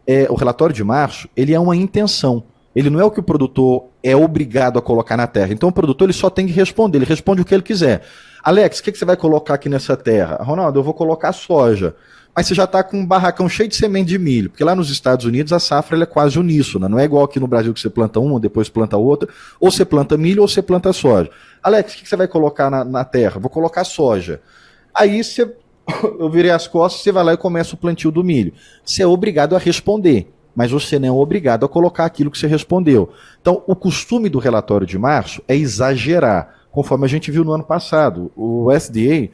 é, 0.07 0.27
o 0.29 0.35
relatório 0.35 0.73
de 0.73 0.83
março, 0.83 1.29
ele 1.35 1.53
é 1.53 1.59
uma 1.59 1.75
intenção. 1.75 2.43
Ele 2.75 2.89
não 2.89 2.99
é 2.99 3.03
o 3.03 3.11
que 3.11 3.19
o 3.19 3.23
produtor 3.23 3.85
é 4.03 4.15
obrigado 4.15 4.77
a 4.77 4.81
colocar 4.81 5.15
na 5.15 5.27
terra. 5.27 5.53
Então 5.53 5.69
o 5.69 5.71
produtor 5.71 6.07
ele 6.07 6.13
só 6.13 6.29
tem 6.29 6.45
que 6.45 6.53
responder, 6.53 6.97
ele 6.97 7.05
responde 7.05 7.41
o 7.41 7.45
que 7.45 7.53
ele 7.53 7.63
quiser. 7.63 8.01
Alex, 8.43 8.79
o 8.79 8.83
que, 8.83 8.91
que 8.91 8.97
você 8.97 9.05
vai 9.05 9.15
colocar 9.15 9.55
aqui 9.55 9.69
nessa 9.69 9.95
terra? 9.95 10.37
Ronaldo, 10.41 10.79
eu 10.79 10.83
vou 10.83 10.93
colocar 10.93 11.31
soja. 11.31 11.95
Mas 12.35 12.47
você 12.47 12.53
já 12.53 12.65
está 12.65 12.83
com 12.83 12.99
um 12.99 13.05
barracão 13.05 13.47
cheio 13.47 13.69
de 13.69 13.77
semente 13.77 14.09
de 14.09 14.19
milho, 14.19 14.49
porque 14.49 14.63
lá 14.63 14.75
nos 14.75 14.89
Estados 14.89 15.25
Unidos 15.25 15.53
a 15.53 15.59
safra 15.59 15.97
é 16.03 16.05
quase 16.05 16.37
uníssona, 16.37 16.89
não 16.89 16.99
é 16.99 17.05
igual 17.05 17.23
aqui 17.23 17.39
no 17.39 17.47
Brasil 17.47 17.73
que 17.73 17.79
você 17.79 17.89
planta 17.89 18.19
uma, 18.19 18.41
depois 18.41 18.67
planta 18.67 18.97
outra, 18.97 19.29
ou 19.57 19.71
você 19.71 19.85
planta 19.85 20.17
milho 20.17 20.41
ou 20.41 20.47
você 20.47 20.61
planta 20.61 20.91
soja. 20.91 21.29
Alex, 21.65 21.93
o 21.93 21.97
que, 21.97 22.07
você 22.07 22.15
vai 22.15 22.27
colocar 22.27 22.69
na, 22.69 22.85
na 22.85 23.03
terra? 23.03 23.39
Vou 23.39 23.49
colocar 23.49 23.83
soja. 23.83 24.39
Aí 24.93 25.23
você, 25.23 25.51
eu 26.19 26.29
virei 26.29 26.51
as 26.51 26.67
costas, 26.67 27.01
você 27.01 27.11
vai 27.11 27.23
lá 27.23 27.33
e 27.33 27.37
começa 27.37 27.73
o 27.73 27.77
plantio 27.77 28.11
do 28.11 28.23
milho. 28.23 28.53
Você 28.85 29.01
é 29.01 29.07
obrigado 29.07 29.55
a 29.55 29.59
responder 29.59 30.31
mas 30.55 30.71
você 30.71 30.97
não 30.97 31.09
é 31.09 31.11
obrigado 31.11 31.65
a 31.65 31.69
colocar 31.69 32.05
aquilo 32.05 32.31
que 32.31 32.37
você 32.37 32.47
respondeu. 32.47 33.11
Então, 33.41 33.61
o 33.67 33.75
costume 33.75 34.29
do 34.29 34.39
relatório 34.39 34.87
de 34.87 34.97
março 34.97 35.43
é 35.47 35.55
exagerar, 35.55 36.55
conforme 36.71 37.03
a 37.03 37.09
gente 37.09 37.29
viu 37.29 37.43
no 37.43 37.51
ano 37.51 37.65
passado. 37.65 38.31
O 38.35 38.71
SDA 38.71 39.29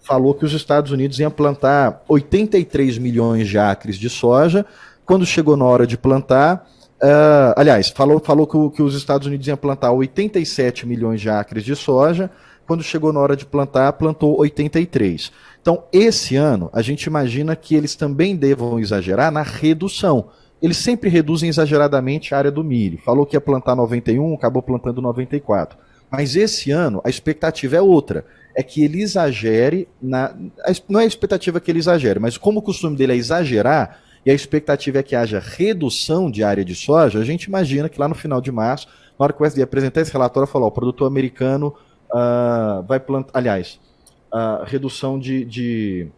falou 0.00 0.34
que 0.34 0.46
os 0.46 0.52
Estados 0.54 0.90
Unidos 0.90 1.20
iam 1.20 1.30
plantar 1.30 2.02
83 2.08 2.96
milhões 2.96 3.46
de 3.48 3.58
acres 3.58 3.96
de 3.96 4.08
soja. 4.08 4.64
Quando 5.04 5.26
chegou 5.26 5.56
na 5.56 5.66
hora 5.66 5.86
de 5.86 5.98
plantar, 5.98 6.66
uh, 7.02 7.54
aliás, 7.56 7.90
falou, 7.90 8.20
falou 8.20 8.46
que, 8.46 8.76
que 8.76 8.82
os 8.82 8.94
Estados 8.94 9.26
Unidos 9.26 9.46
iam 9.46 9.56
plantar 9.56 9.92
87 9.92 10.86
milhões 10.86 11.20
de 11.20 11.28
acres 11.28 11.64
de 11.64 11.74
soja. 11.74 12.30
Quando 12.66 12.82
chegou 12.82 13.12
na 13.12 13.20
hora 13.20 13.36
de 13.36 13.44
plantar, 13.44 13.92
plantou 13.94 14.38
83. 14.38 15.32
Então, 15.60 15.84
esse 15.92 16.36
ano, 16.36 16.70
a 16.72 16.80
gente 16.80 17.04
imagina 17.04 17.56
que 17.56 17.74
eles 17.74 17.94
também 17.94 18.36
devam 18.36 18.78
exagerar 18.78 19.30
na 19.30 19.42
redução 19.42 20.28
eles 20.62 20.76
sempre 20.76 21.10
reduzem 21.10 21.48
exageradamente 21.48 22.32
a 22.32 22.38
área 22.38 22.50
do 22.50 22.62
milho. 22.62 22.98
Falou 22.98 23.26
que 23.26 23.34
ia 23.34 23.40
plantar 23.40 23.74
91, 23.74 24.34
acabou 24.34 24.62
plantando 24.62 25.02
94. 25.02 25.76
Mas 26.08 26.36
esse 26.36 26.70
ano 26.70 27.02
a 27.04 27.10
expectativa 27.10 27.76
é 27.76 27.82
outra. 27.82 28.24
É 28.54 28.62
que 28.62 28.84
ele 28.84 29.02
exagere 29.02 29.88
na. 30.00 30.32
Não 30.88 31.00
é 31.00 31.04
a 31.04 31.06
expectativa 31.06 31.58
que 31.58 31.70
ele 31.70 31.80
exagere, 31.80 32.20
mas 32.20 32.38
como 32.38 32.60
o 32.60 32.62
costume 32.62 32.96
dele 32.96 33.12
é 33.12 33.16
exagerar, 33.16 33.98
e 34.24 34.30
a 34.30 34.34
expectativa 34.34 34.98
é 34.98 35.02
que 35.02 35.16
haja 35.16 35.40
redução 35.40 36.30
de 36.30 36.44
área 36.44 36.64
de 36.64 36.74
soja, 36.74 37.18
a 37.18 37.24
gente 37.24 37.44
imagina 37.44 37.88
que 37.88 37.98
lá 37.98 38.08
no 38.08 38.14
final 38.14 38.40
de 38.40 38.52
março, 38.52 38.86
na 39.18 39.24
hora 39.24 39.32
que 39.32 39.42
o 39.42 39.46
SD 39.46 39.62
apresentar 39.62 40.00
esse 40.00 40.12
relatório, 40.12 40.48
falou: 40.48 40.68
o 40.68 40.72
produtor 40.72 41.06
americano 41.08 41.74
uh, 42.10 42.82
vai 42.86 43.00
plantar. 43.00 43.36
Aliás, 43.36 43.80
uh, 44.32 44.64
redução 44.64 45.18
de, 45.18 45.44
de 45.44 46.08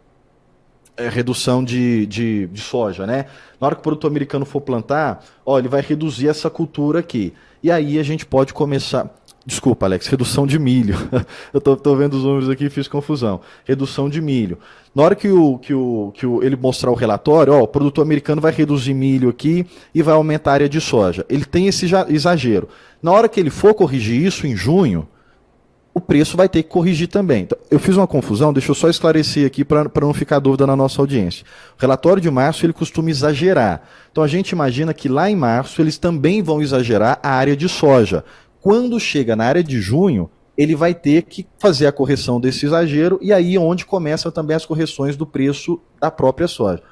é, 0.97 1.09
redução 1.09 1.65
de, 1.65 2.07
de, 2.07 2.47
de, 2.47 2.61
soja, 2.61 3.07
né? 3.07 3.27
Na 3.61 3.67
hora 3.67 3.75
que 3.75 3.81
o 3.81 3.83
produtor 3.83 4.11
americano 4.11 4.45
for 4.45 4.61
plantar, 4.61 5.25
ó, 5.45 5.59
ele 5.59 5.69
vai 5.69 5.81
reduzir 5.81 6.29
essa 6.29 6.49
cultura 6.49 7.01
aqui. 7.01 7.33
E 7.63 7.71
aí 7.71 7.99
a 7.99 8.03
gente 8.03 8.25
pode 8.27 8.53
começar. 8.53 9.11
Desculpa, 9.47 9.85
Alex, 9.85 10.07
redução 10.07 10.47
de 10.47 10.59
milho. 10.59 10.97
Eu 11.53 11.61
tô, 11.61 11.95
vendo 11.97 12.15
os 12.15 12.25
números 12.25 12.49
aqui 12.49 12.65
e 12.65 12.71
fiz 12.71 12.89
confusão. 12.89 13.41
Redução 13.65 14.09
de 14.09 14.21
milho. 14.21 14.59
Na 14.95 15.03
hora 15.03 15.15
que, 15.15 15.29
o, 15.29 15.59
que, 15.59 15.75
o, 15.75 16.13
que 16.15 16.25
o, 16.25 16.43
ele 16.43 16.57
mostrar 16.57 16.91
o 16.91 16.95
relatório, 16.95 17.53
ó, 17.53 17.63
o 17.63 17.69
produtor 17.69 18.03
americano 18.03 18.41
vai 18.41 18.53
reduzir 18.53 18.95
milho 18.95 19.29
aqui 19.29 19.67
e 19.95 20.03
vai 20.03 20.15
aumentar 20.15 20.53
a 20.53 20.55
área 20.55 20.69
de 20.69 20.81
soja. 20.81 21.27
Ele 21.29 21.45
tem 21.45 21.67
esse 21.67 21.87
exagero. 22.09 22.69
Na 23.03 23.13
hora 23.13 23.29
que 23.29 23.39
ele 23.39 23.51
for 23.51 23.75
corrigir 23.75 24.25
isso 24.25 24.47
em 24.47 24.57
junho, 24.57 25.07
o 25.95 26.01
preço 26.01 26.37
vai 26.37 26.49
ter 26.49 26.65
que 26.65 26.69
corrigir 26.69 27.07
também. 27.07 27.45
Então, 27.45 27.57
eu 27.71 27.79
fiz 27.79 27.97
uma 27.97 28.07
confusão, 28.07 28.53
deixa 28.53 28.73
eu 28.73 28.75
só 28.75 28.89
esclarecer 28.89 29.47
aqui 29.47 29.65
para 29.65 29.89
não 30.01 30.13
ficar 30.13 30.41
dúvida 30.41 30.67
na 30.67 30.75
nossa 30.75 31.01
audiência. 31.01 31.47
O 31.79 31.81
relatório 31.81 32.21
de 32.21 32.29
março 32.29 32.67
ele 32.67 32.73
costuma 32.73 33.11
exagerar. 33.11 33.83
Então 34.11 34.25
a 34.25 34.27
gente 34.27 34.51
imagina 34.51 34.93
que 34.93 35.09
lá 35.09 35.31
em 35.31 35.37
março 35.37 35.81
eles 35.81 35.97
também 35.97 36.43
vão 36.43 36.61
exagerar 36.61 37.21
a 37.23 37.31
área 37.31 37.57
de 37.57 37.69
soja. 37.69 38.25
Quando 38.65 38.99
chega 38.99 39.37
na 39.37 39.45
área 39.45 39.63
de 39.63 39.79
junho, 39.79 40.31
ele 40.57 40.75
vai 40.75 40.95
ter 40.95 41.25
que 41.25 41.47
fazer 41.59 41.87
a 41.87 41.93
correção 41.93 42.41
desse 42.41 42.65
exagero 42.65 43.19
e 43.21 43.31
aí 43.31 43.57
é 43.57 43.61
onde 43.61 43.85
começam 43.85 44.33
também 44.33 44.57
as 44.57 44.65
correções 44.65 45.19
do 45.19 45.27
preço 45.27 45.79
da 46.01 46.11
própria 46.11 46.49
soja. 46.49 46.83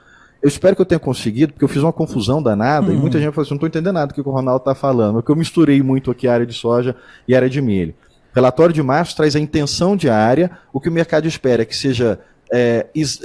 Eu 0.43 0.49
espero 0.49 0.77
que 0.77 0.83
eu 0.83 0.87
tenha 0.87 0.99
conseguido, 0.99 1.55
porque 1.55 1.65
eu 1.65 1.69
fiz 1.69 1.83
uma 1.83 1.91
confusão 1.91 2.43
danada 2.43 2.89
uhum. 2.89 2.93
e 2.93 2.97
muita 2.99 3.19
gente 3.19 3.33
falou 3.33 3.45
assim: 3.45 3.53
não 3.53 3.57
estou 3.57 3.69
entendendo 3.69 3.95
nada 3.95 4.09
do 4.09 4.13
que 4.13 4.21
o 4.21 4.31
Ronaldo 4.31 4.61
está 4.61 4.75
falando, 4.75 5.15
porque 5.15 5.33
eu 5.33 5.37
misturei 5.37 5.83
muito 5.83 6.11
aqui 6.11 6.29
a 6.29 6.35
área 6.35 6.45
de 6.45 6.53
soja 6.53 6.95
e 7.27 7.35
a 7.35 7.39
área 7.39 7.49
de 7.49 7.63
milho. 7.63 7.95
O 8.33 8.35
relatório 8.35 8.75
de 8.75 8.83
março 8.83 9.17
traz 9.17 9.35
a 9.35 9.41
intenção 9.41 9.97
de 9.97 10.11
área, 10.11 10.51
o 10.75 10.79
que 10.79 10.91
o 10.91 10.93
mercado 10.93 11.27
espera 11.27 11.63
é 11.63 11.65
que 11.65 11.75
seja 11.75 12.21
é, 12.53 12.87
is, 12.95 13.19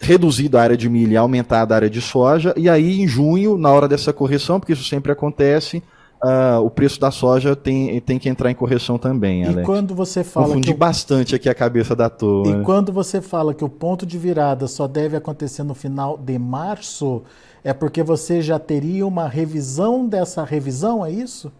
reduzido 0.00 0.56
a 0.56 0.62
área 0.62 0.78
de 0.78 0.88
milho 0.88 1.12
e 1.12 1.16
aumentada 1.18 1.74
a 1.74 1.76
área 1.76 1.90
de 1.90 2.00
soja, 2.00 2.54
e 2.56 2.70
aí 2.70 3.02
em 3.02 3.06
junho, 3.06 3.58
na 3.58 3.70
hora 3.70 3.86
dessa 3.86 4.14
correção, 4.14 4.58
porque 4.58 4.72
isso 4.72 4.84
sempre 4.84 5.12
acontece, 5.12 5.82
uh, 6.22 6.60
o 6.64 6.70
preço 6.70 7.00
da 7.00 7.10
soja 7.10 7.56
tem, 7.56 8.00
tem 8.00 8.18
que 8.18 8.28
entrar 8.28 8.50
em 8.50 8.54
correção 8.54 8.98
também, 8.98 9.44
Alex. 9.44 9.62
E 9.62 9.64
quando 9.64 9.94
você 9.94 10.22
fala 10.22 10.46
Confundi 10.48 10.72
que 10.72 10.78
bastante 10.78 11.34
aqui 11.34 11.48
a 11.48 11.54
cabeça 11.54 11.94
da 11.94 12.08
toa. 12.08 12.48
E 12.48 12.52
né? 12.54 12.64
quando 12.64 12.92
você 12.92 13.20
fala 13.20 13.52
que 13.52 13.64
o 13.64 13.68
ponto 13.68 14.06
de 14.06 14.16
virada 14.16 14.66
só 14.68 14.86
deve 14.86 15.16
acontecer 15.16 15.62
no 15.62 15.74
final 15.74 16.16
de 16.16 16.38
março, 16.38 17.22
é 17.64 17.72
porque 17.72 18.02
você 18.02 18.40
já 18.40 18.58
teria 18.58 19.06
uma 19.06 19.28
revisão 19.28 20.06
dessa 20.06 20.44
revisão, 20.44 21.04
é 21.04 21.10
isso? 21.10 21.52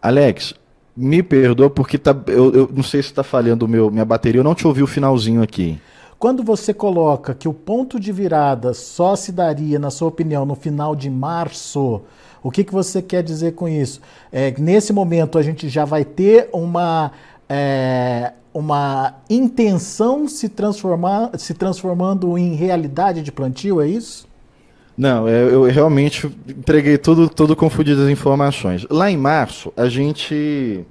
Alex, 0.00 0.54
me 0.96 1.22
perdoa 1.22 1.70
porque 1.70 1.98
tá, 1.98 2.16
eu, 2.26 2.52
eu 2.52 2.70
não 2.72 2.82
sei 2.82 3.02
se 3.02 3.08
está 3.08 3.22
falhando 3.22 3.66
meu, 3.68 3.90
minha 3.90 4.04
bateria, 4.04 4.40
eu 4.40 4.44
não 4.44 4.54
te 4.54 4.66
ouvi 4.66 4.82
o 4.82 4.86
finalzinho 4.86 5.42
aqui. 5.42 5.80
Quando 6.18 6.42
você 6.42 6.74
coloca 6.74 7.32
que 7.32 7.46
o 7.46 7.54
ponto 7.54 8.00
de 8.00 8.10
virada 8.10 8.74
só 8.74 9.14
se 9.14 9.30
daria, 9.30 9.78
na 9.78 9.88
sua 9.88 10.08
opinião, 10.08 10.44
no 10.44 10.56
final 10.56 10.96
de 10.96 11.08
março, 11.08 12.02
o 12.42 12.50
que, 12.50 12.64
que 12.64 12.72
você 12.72 13.02
quer 13.02 13.22
dizer 13.22 13.52
com 13.52 13.68
isso? 13.68 14.00
É, 14.32 14.54
nesse 14.58 14.92
momento 14.92 15.38
a 15.38 15.42
gente 15.42 15.68
já 15.68 15.84
vai 15.84 16.04
ter 16.04 16.48
uma, 16.52 17.12
é, 17.48 18.32
uma 18.52 19.14
intenção 19.28 20.28
se, 20.28 20.48
transformar, 20.48 21.30
se 21.38 21.54
transformando 21.54 22.36
em 22.38 22.54
realidade 22.54 23.22
de 23.22 23.32
plantio, 23.32 23.80
é 23.80 23.88
isso? 23.88 24.26
Não, 24.96 25.28
eu, 25.28 25.66
eu 25.66 25.72
realmente 25.72 26.28
entreguei 26.48 26.98
tudo, 26.98 27.28
tudo 27.28 27.54
confundido 27.54 28.02
as 28.02 28.08
informações. 28.08 28.84
Lá 28.90 29.08
em 29.08 29.16
março, 29.16 29.72
a 29.76 29.88
gente 29.88 30.84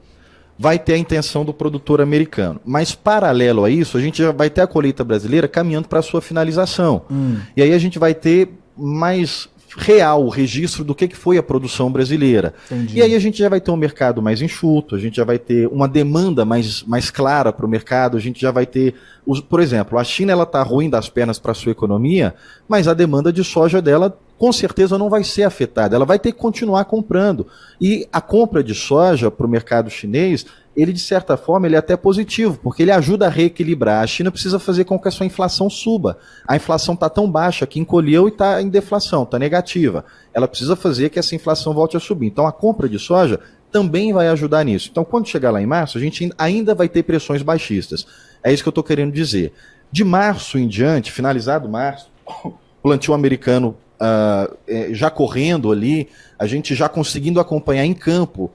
vai 0.57 0.79
ter 0.79 0.93
a 0.93 0.97
intenção 0.97 1.43
do 1.43 1.53
produtor 1.53 2.01
americano. 2.01 2.59
Mas, 2.65 2.95
paralelo 2.95 3.65
a 3.65 3.69
isso, 3.69 3.97
a 3.97 4.01
gente 4.01 4.19
já 4.19 4.31
vai 4.31 4.49
ter 4.49 4.61
a 4.61 4.67
colheita 4.67 5.03
brasileira 5.03 5.47
caminhando 5.47 5.89
para 5.89 5.99
a 5.99 6.01
sua 6.01 6.21
finalização. 6.21 7.03
Hum. 7.11 7.37
E 7.55 7.61
aí 7.61 7.73
a 7.73 7.77
gente 7.77 7.99
vai 7.99 8.13
ter 8.13 8.49
mais 8.77 9.49
real 9.77 10.25
o 10.25 10.29
registro 10.29 10.83
do 10.83 10.95
que, 10.95 11.07
que 11.07 11.15
foi 11.15 11.37
a 11.37 11.43
produção 11.43 11.91
brasileira. 11.91 12.53
Entendi. 12.65 12.97
E 12.97 13.01
aí 13.01 13.13
a 13.13 13.19
gente 13.19 13.37
já 13.37 13.47
vai 13.47 13.61
ter 13.61 13.69
um 13.69 13.77
mercado 13.77 14.21
mais 14.21 14.41
enxuto, 14.41 14.95
a 14.95 14.99
gente 14.99 15.17
já 15.17 15.23
vai 15.23 15.37
ter 15.37 15.67
uma 15.67 15.87
demanda 15.87 16.43
mais, 16.43 16.83
mais 16.83 17.11
clara 17.11 17.53
para 17.53 17.65
o 17.65 17.69
mercado, 17.69 18.17
a 18.17 18.19
gente 18.19 18.41
já 18.41 18.49
vai 18.49 18.65
ter, 18.65 18.95
os, 19.25 19.39
por 19.39 19.59
exemplo, 19.59 19.99
a 19.99 20.03
China 20.03 20.31
ela 20.31 20.43
está 20.43 20.63
ruim 20.63 20.89
das 20.89 21.09
pernas 21.09 21.37
para 21.37 21.51
a 21.51 21.55
sua 21.55 21.71
economia, 21.71 22.33
mas 22.67 22.87
a 22.87 22.93
demanda 22.93 23.31
de 23.31 23.43
soja 23.43 23.81
dela 23.81 24.17
com 24.37 24.51
certeza 24.51 24.97
não 24.97 25.09
vai 25.09 25.23
ser 25.23 25.43
afetada, 25.43 25.95
ela 25.95 26.05
vai 26.05 26.19
ter 26.19 26.31
que 26.31 26.37
continuar 26.37 26.85
comprando. 26.85 27.47
E 27.79 28.07
a 28.11 28.21
compra 28.21 28.63
de 28.63 28.73
soja 28.73 29.29
para 29.31 29.45
o 29.45 29.49
mercado 29.49 29.89
chinês 29.89 30.45
ele 30.77 30.93
de 30.93 30.99
certa 30.99 31.35
forma 31.35 31.65
ele 31.65 31.75
é 31.75 31.79
até 31.79 31.97
positivo, 31.97 32.59
porque 32.61 32.83
ele 32.83 32.91
ajuda 32.91 33.25
a 33.25 33.29
reequilibrar. 33.29 34.03
A 34.03 34.07
China 34.07 34.29
precisa 34.29 34.59
fazer 34.59 34.83
com 34.83 34.99
que 34.99 35.07
a 35.07 35.11
sua 35.11 35.25
inflação 35.25 35.71
suba. 35.71 36.19
A 36.47 36.55
inflação 36.55 36.93
está 36.93 37.09
tão 37.09 37.29
baixa 37.29 37.65
que 37.65 37.79
encolheu 37.79 38.27
e 38.27 38.31
está 38.31 38.61
em 38.61 38.69
deflação, 38.69 39.23
está 39.23 39.39
negativa. 39.39 40.05
Ela 40.31 40.47
precisa 40.47 40.75
fazer 40.75 41.09
que 41.09 41.17
essa 41.17 41.33
inflação 41.33 41.73
volte 41.73 41.97
a 41.97 41.99
subir. 41.99 42.27
Então 42.27 42.45
a 42.45 42.51
compra 42.51 42.87
de 42.87 42.99
soja 42.99 43.39
também 43.71 44.13
vai 44.13 44.27
ajudar 44.27 44.63
nisso. 44.63 44.89
Então 44.91 45.03
quando 45.03 45.27
chegar 45.27 45.49
lá 45.49 45.59
em 45.59 45.65
março, 45.65 45.97
a 45.97 46.01
gente 46.01 46.31
ainda 46.37 46.75
vai 46.75 46.87
ter 46.87 47.01
pressões 47.01 47.41
baixistas. 47.41 48.05
É 48.43 48.53
isso 48.53 48.61
que 48.61 48.69
eu 48.69 48.71
estou 48.71 48.83
querendo 48.83 49.11
dizer. 49.11 49.53
De 49.91 50.03
março 50.03 50.59
em 50.59 50.67
diante, 50.67 51.11
finalizado 51.11 51.67
março, 51.67 52.11
plantio 52.83 53.15
americano 53.15 53.75
uh, 53.99 54.55
já 54.91 55.09
correndo 55.09 55.71
ali, 55.71 56.07
a 56.37 56.45
gente 56.45 56.75
já 56.75 56.87
conseguindo 56.87 57.39
acompanhar 57.39 57.83
em 57.83 57.95
campo 57.95 58.51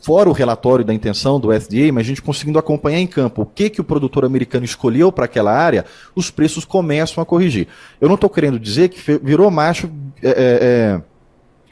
fora 0.00 0.28
o 0.28 0.32
relatório 0.32 0.84
da 0.84 0.94
intenção 0.94 1.40
do 1.40 1.48
FDA, 1.48 1.92
mas 1.92 2.04
a 2.04 2.08
gente 2.08 2.22
conseguindo 2.22 2.58
acompanhar 2.58 3.00
em 3.00 3.06
campo 3.06 3.42
o 3.42 3.46
que, 3.46 3.70
que 3.70 3.80
o 3.80 3.84
produtor 3.84 4.24
americano 4.24 4.64
escolheu 4.64 5.10
para 5.10 5.24
aquela 5.24 5.52
área, 5.52 5.84
os 6.14 6.30
preços 6.30 6.64
começam 6.64 7.22
a 7.22 7.26
corrigir. 7.26 7.68
Eu 8.00 8.08
não 8.08 8.14
estou 8.14 8.30
querendo 8.30 8.58
dizer 8.58 8.88
que 8.88 9.18
virou 9.22 9.50
macho. 9.50 9.90
É, 10.22 10.28
é, 10.28 10.32
é 10.32 11.15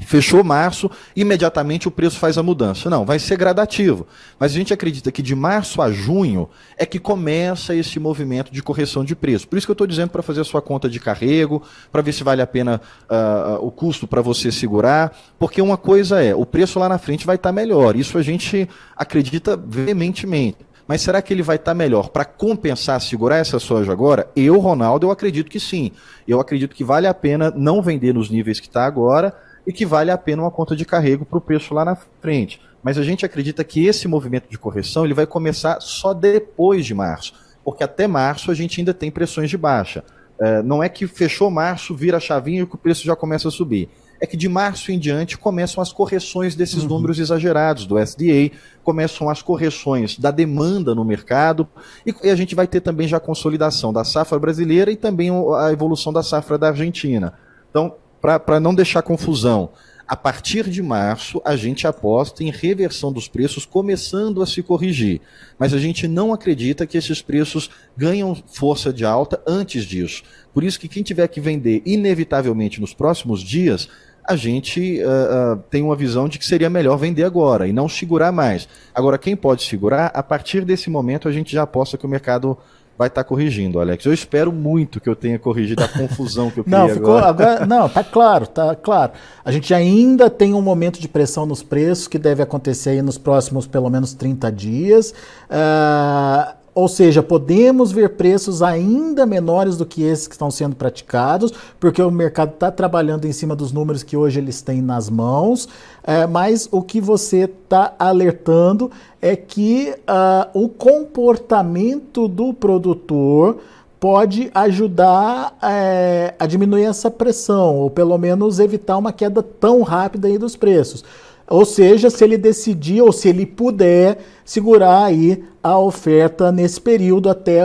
Fechou 0.04 0.44
março, 0.44 0.90
imediatamente 1.16 1.88
o 1.88 1.90
preço 1.90 2.18
faz 2.18 2.36
a 2.36 2.42
mudança. 2.42 2.90
Não, 2.90 3.04
vai 3.04 3.18
ser 3.18 3.36
gradativo. 3.36 4.06
Mas 4.38 4.52
a 4.52 4.54
gente 4.54 4.72
acredita 4.72 5.10
que 5.10 5.22
de 5.22 5.34
março 5.34 5.80
a 5.80 5.90
junho 5.90 6.48
é 6.76 6.84
que 6.84 6.98
começa 6.98 7.74
esse 7.74 7.98
movimento 7.98 8.52
de 8.52 8.62
correção 8.62 9.04
de 9.04 9.16
preço. 9.16 9.48
Por 9.48 9.56
isso 9.56 9.66
que 9.66 9.70
eu 9.70 9.74
estou 9.74 9.86
dizendo 9.86 10.10
para 10.10 10.22
fazer 10.22 10.40
a 10.40 10.44
sua 10.44 10.62
conta 10.62 10.88
de 10.88 11.00
carrego, 11.00 11.62
para 11.90 12.02
ver 12.02 12.12
se 12.12 12.22
vale 12.24 12.42
a 12.42 12.46
pena 12.46 12.80
uh, 13.08 13.64
o 13.64 13.70
custo 13.70 14.06
para 14.06 14.20
você 14.20 14.52
segurar. 14.52 15.16
Porque 15.38 15.60
uma 15.60 15.76
coisa 15.76 16.22
é, 16.22 16.34
o 16.34 16.46
preço 16.46 16.78
lá 16.78 16.88
na 16.88 16.98
frente 16.98 17.26
vai 17.26 17.36
estar 17.36 17.48
tá 17.48 17.52
melhor. 17.52 17.96
Isso 17.96 18.18
a 18.18 18.22
gente 18.22 18.68
acredita 18.96 19.56
veementemente. 19.56 20.58
Mas 20.86 21.00
será 21.00 21.22
que 21.22 21.32
ele 21.32 21.42
vai 21.42 21.56
estar 21.56 21.70
tá 21.70 21.74
melhor 21.74 22.10
para 22.10 22.24
compensar, 22.24 23.00
segurar 23.00 23.38
essa 23.38 23.58
soja 23.58 23.90
agora? 23.90 24.28
Eu, 24.36 24.58
Ronaldo, 24.58 25.06
eu 25.06 25.10
acredito 25.10 25.50
que 25.50 25.58
sim. 25.58 25.92
Eu 26.28 26.40
acredito 26.40 26.74
que 26.74 26.84
vale 26.84 27.06
a 27.06 27.14
pena 27.14 27.50
não 27.56 27.80
vender 27.80 28.12
nos 28.12 28.28
níveis 28.28 28.60
que 28.60 28.66
está 28.66 28.84
agora 28.84 29.34
e 29.66 29.72
que 29.72 29.86
vale 29.86 30.10
a 30.10 30.18
pena 30.18 30.42
uma 30.42 30.50
conta 30.50 30.76
de 30.76 30.84
carrego 30.84 31.24
para 31.24 31.38
o 31.38 31.40
preço 31.40 31.74
lá 31.74 31.84
na 31.84 31.96
frente. 32.20 32.60
Mas 32.82 32.98
a 32.98 33.02
gente 33.02 33.24
acredita 33.24 33.64
que 33.64 33.86
esse 33.86 34.06
movimento 34.06 34.48
de 34.50 34.58
correção 34.58 35.04
ele 35.04 35.14
vai 35.14 35.26
começar 35.26 35.80
só 35.80 36.12
depois 36.12 36.84
de 36.84 36.94
março, 36.94 37.32
porque 37.64 37.82
até 37.82 38.06
março 38.06 38.50
a 38.50 38.54
gente 38.54 38.80
ainda 38.80 38.92
tem 38.92 39.10
pressões 39.10 39.48
de 39.48 39.56
baixa. 39.56 40.04
É, 40.38 40.62
não 40.62 40.82
é 40.82 40.88
que 40.88 41.06
fechou 41.06 41.50
março, 41.50 41.94
vira 41.94 42.16
a 42.16 42.20
chavinha 42.20 42.60
e 42.60 42.62
o 42.62 42.66
preço 42.66 43.04
já 43.04 43.16
começa 43.16 43.48
a 43.48 43.50
subir. 43.50 43.88
É 44.20 44.26
que 44.26 44.36
de 44.36 44.48
março 44.48 44.92
em 44.92 44.98
diante 44.98 45.36
começam 45.36 45.82
as 45.82 45.92
correções 45.92 46.54
desses 46.54 46.82
uhum. 46.82 46.88
números 46.88 47.18
exagerados 47.18 47.86
do 47.86 47.98
SDA, 47.98 48.50
começam 48.82 49.28
as 49.28 49.42
correções 49.42 50.18
da 50.18 50.30
demanda 50.30 50.94
no 50.94 51.04
mercado, 51.04 51.68
e, 52.06 52.14
e 52.22 52.30
a 52.30 52.36
gente 52.36 52.54
vai 52.54 52.66
ter 52.66 52.80
também 52.80 53.08
já 53.08 53.16
a 53.16 53.20
consolidação 53.20 53.92
da 53.92 54.04
safra 54.04 54.38
brasileira 54.38 54.90
e 54.90 54.96
também 54.96 55.30
a 55.58 55.72
evolução 55.72 56.12
da 56.12 56.22
safra 56.22 56.58
da 56.58 56.68
Argentina. 56.68 57.34
Então, 57.70 57.96
para 58.24 58.58
não 58.58 58.74
deixar 58.74 59.02
confusão, 59.02 59.70
a 60.06 60.16
partir 60.16 60.68
de 60.68 60.82
março, 60.82 61.40
a 61.44 61.56
gente 61.56 61.86
aposta 61.86 62.42
em 62.42 62.50
reversão 62.50 63.12
dos 63.12 63.28
preços 63.28 63.66
começando 63.66 64.42
a 64.42 64.46
se 64.46 64.62
corrigir. 64.62 65.20
Mas 65.58 65.74
a 65.74 65.78
gente 65.78 66.08
não 66.08 66.32
acredita 66.32 66.86
que 66.86 66.96
esses 66.96 67.20
preços 67.20 67.70
ganham 67.96 68.34
força 68.34 68.92
de 68.92 69.04
alta 69.04 69.42
antes 69.46 69.84
disso. 69.84 70.22
Por 70.52 70.62
isso 70.62 70.80
que 70.80 70.88
quem 70.88 71.02
tiver 71.02 71.28
que 71.28 71.40
vender 71.40 71.82
inevitavelmente 71.84 72.80
nos 72.80 72.94
próximos 72.94 73.42
dias, 73.42 73.88
a 74.22 74.36
gente 74.36 75.02
uh, 75.02 75.54
uh, 75.54 75.62
tem 75.70 75.82
uma 75.82 75.96
visão 75.96 76.28
de 76.28 76.38
que 76.38 76.46
seria 76.46 76.70
melhor 76.70 76.96
vender 76.96 77.24
agora 77.24 77.66
e 77.66 77.72
não 77.72 77.88
segurar 77.88 78.32
mais. 78.32 78.66
Agora, 78.94 79.18
quem 79.18 79.36
pode 79.36 79.62
segurar, 79.62 80.06
a 80.14 80.22
partir 80.22 80.64
desse 80.64 80.88
momento 80.88 81.28
a 81.28 81.32
gente 81.32 81.52
já 81.52 81.62
aposta 81.62 81.98
que 81.98 82.06
o 82.06 82.08
mercado 82.08 82.56
vai 82.96 83.08
estar 83.08 83.22
tá 83.22 83.28
corrigindo, 83.28 83.80
Alex. 83.80 84.04
Eu 84.04 84.12
espero 84.12 84.52
muito 84.52 85.00
que 85.00 85.08
eu 85.08 85.16
tenha 85.16 85.38
corrigido 85.38 85.82
a 85.82 85.88
confusão 85.88 86.50
que 86.50 86.60
eu 86.60 86.64
criei 86.64 86.78
não, 86.78 86.88
ficou, 86.88 87.16
agora. 87.18 87.52
agora. 87.52 87.66
Não, 87.66 87.88
tá 87.88 88.04
claro, 88.04 88.46
tá 88.46 88.74
claro. 88.74 89.12
A 89.44 89.50
gente 89.50 89.74
ainda 89.74 90.30
tem 90.30 90.54
um 90.54 90.62
momento 90.62 91.00
de 91.00 91.08
pressão 91.08 91.46
nos 91.46 91.62
preços 91.62 92.08
que 92.08 92.18
deve 92.18 92.42
acontecer 92.42 92.90
aí 92.90 93.02
nos 93.02 93.18
próximos 93.18 93.66
pelo 93.66 93.90
menos 93.90 94.14
30 94.14 94.50
dias. 94.52 95.12
Uh, 95.50 96.64
ou 96.74 96.88
seja, 96.88 97.22
podemos 97.22 97.92
ver 97.92 98.16
preços 98.16 98.60
ainda 98.60 99.24
menores 99.24 99.76
do 99.76 99.86
que 99.86 100.02
esses 100.02 100.26
que 100.26 100.34
estão 100.34 100.50
sendo 100.50 100.74
praticados, 100.74 101.52
porque 101.78 102.02
o 102.02 102.10
mercado 102.10 102.54
está 102.54 102.68
trabalhando 102.68 103.26
em 103.26 103.32
cima 103.32 103.54
dos 103.54 103.70
números 103.70 104.02
que 104.02 104.16
hoje 104.16 104.40
eles 104.40 104.60
têm 104.60 104.82
nas 104.82 105.08
mãos. 105.08 105.68
É, 106.06 106.26
mas 106.26 106.68
o 106.70 106.82
que 106.82 107.00
você 107.00 107.44
está 107.44 107.94
alertando 107.98 108.90
é 109.22 109.34
que 109.34 109.94
uh, 110.00 110.62
o 110.62 110.68
comportamento 110.68 112.28
do 112.28 112.52
produtor 112.52 113.58
pode 113.98 114.50
ajudar 114.54 115.56
é, 115.62 116.34
a 116.38 116.46
diminuir 116.46 116.84
essa 116.84 117.10
pressão, 117.10 117.76
ou 117.76 117.88
pelo 117.88 118.18
menos 118.18 118.60
evitar 118.60 118.98
uma 118.98 119.14
queda 119.14 119.42
tão 119.42 119.80
rápida 119.80 120.28
aí 120.28 120.36
dos 120.36 120.56
preços. 120.56 121.02
Ou 121.48 121.64
seja, 121.64 122.10
se 122.10 122.22
ele 122.22 122.36
decidir 122.36 123.00
ou 123.00 123.10
se 123.10 123.30
ele 123.30 123.46
puder 123.46 124.18
segurar 124.44 125.04
aí 125.04 125.42
a 125.62 125.78
oferta 125.78 126.52
nesse 126.52 126.78
período 126.78 127.30
até 127.30 127.62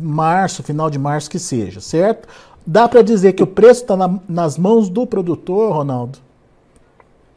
março, 0.00 0.64
final 0.64 0.90
de 0.90 0.98
março 0.98 1.30
que 1.30 1.38
seja, 1.38 1.80
certo? 1.80 2.26
Dá 2.66 2.88
para 2.88 3.02
dizer 3.02 3.34
que 3.34 3.42
o 3.44 3.46
preço 3.46 3.82
está 3.82 3.96
na, 3.96 4.18
nas 4.28 4.58
mãos 4.58 4.88
do 4.88 5.06
produtor, 5.06 5.72
Ronaldo? 5.72 6.25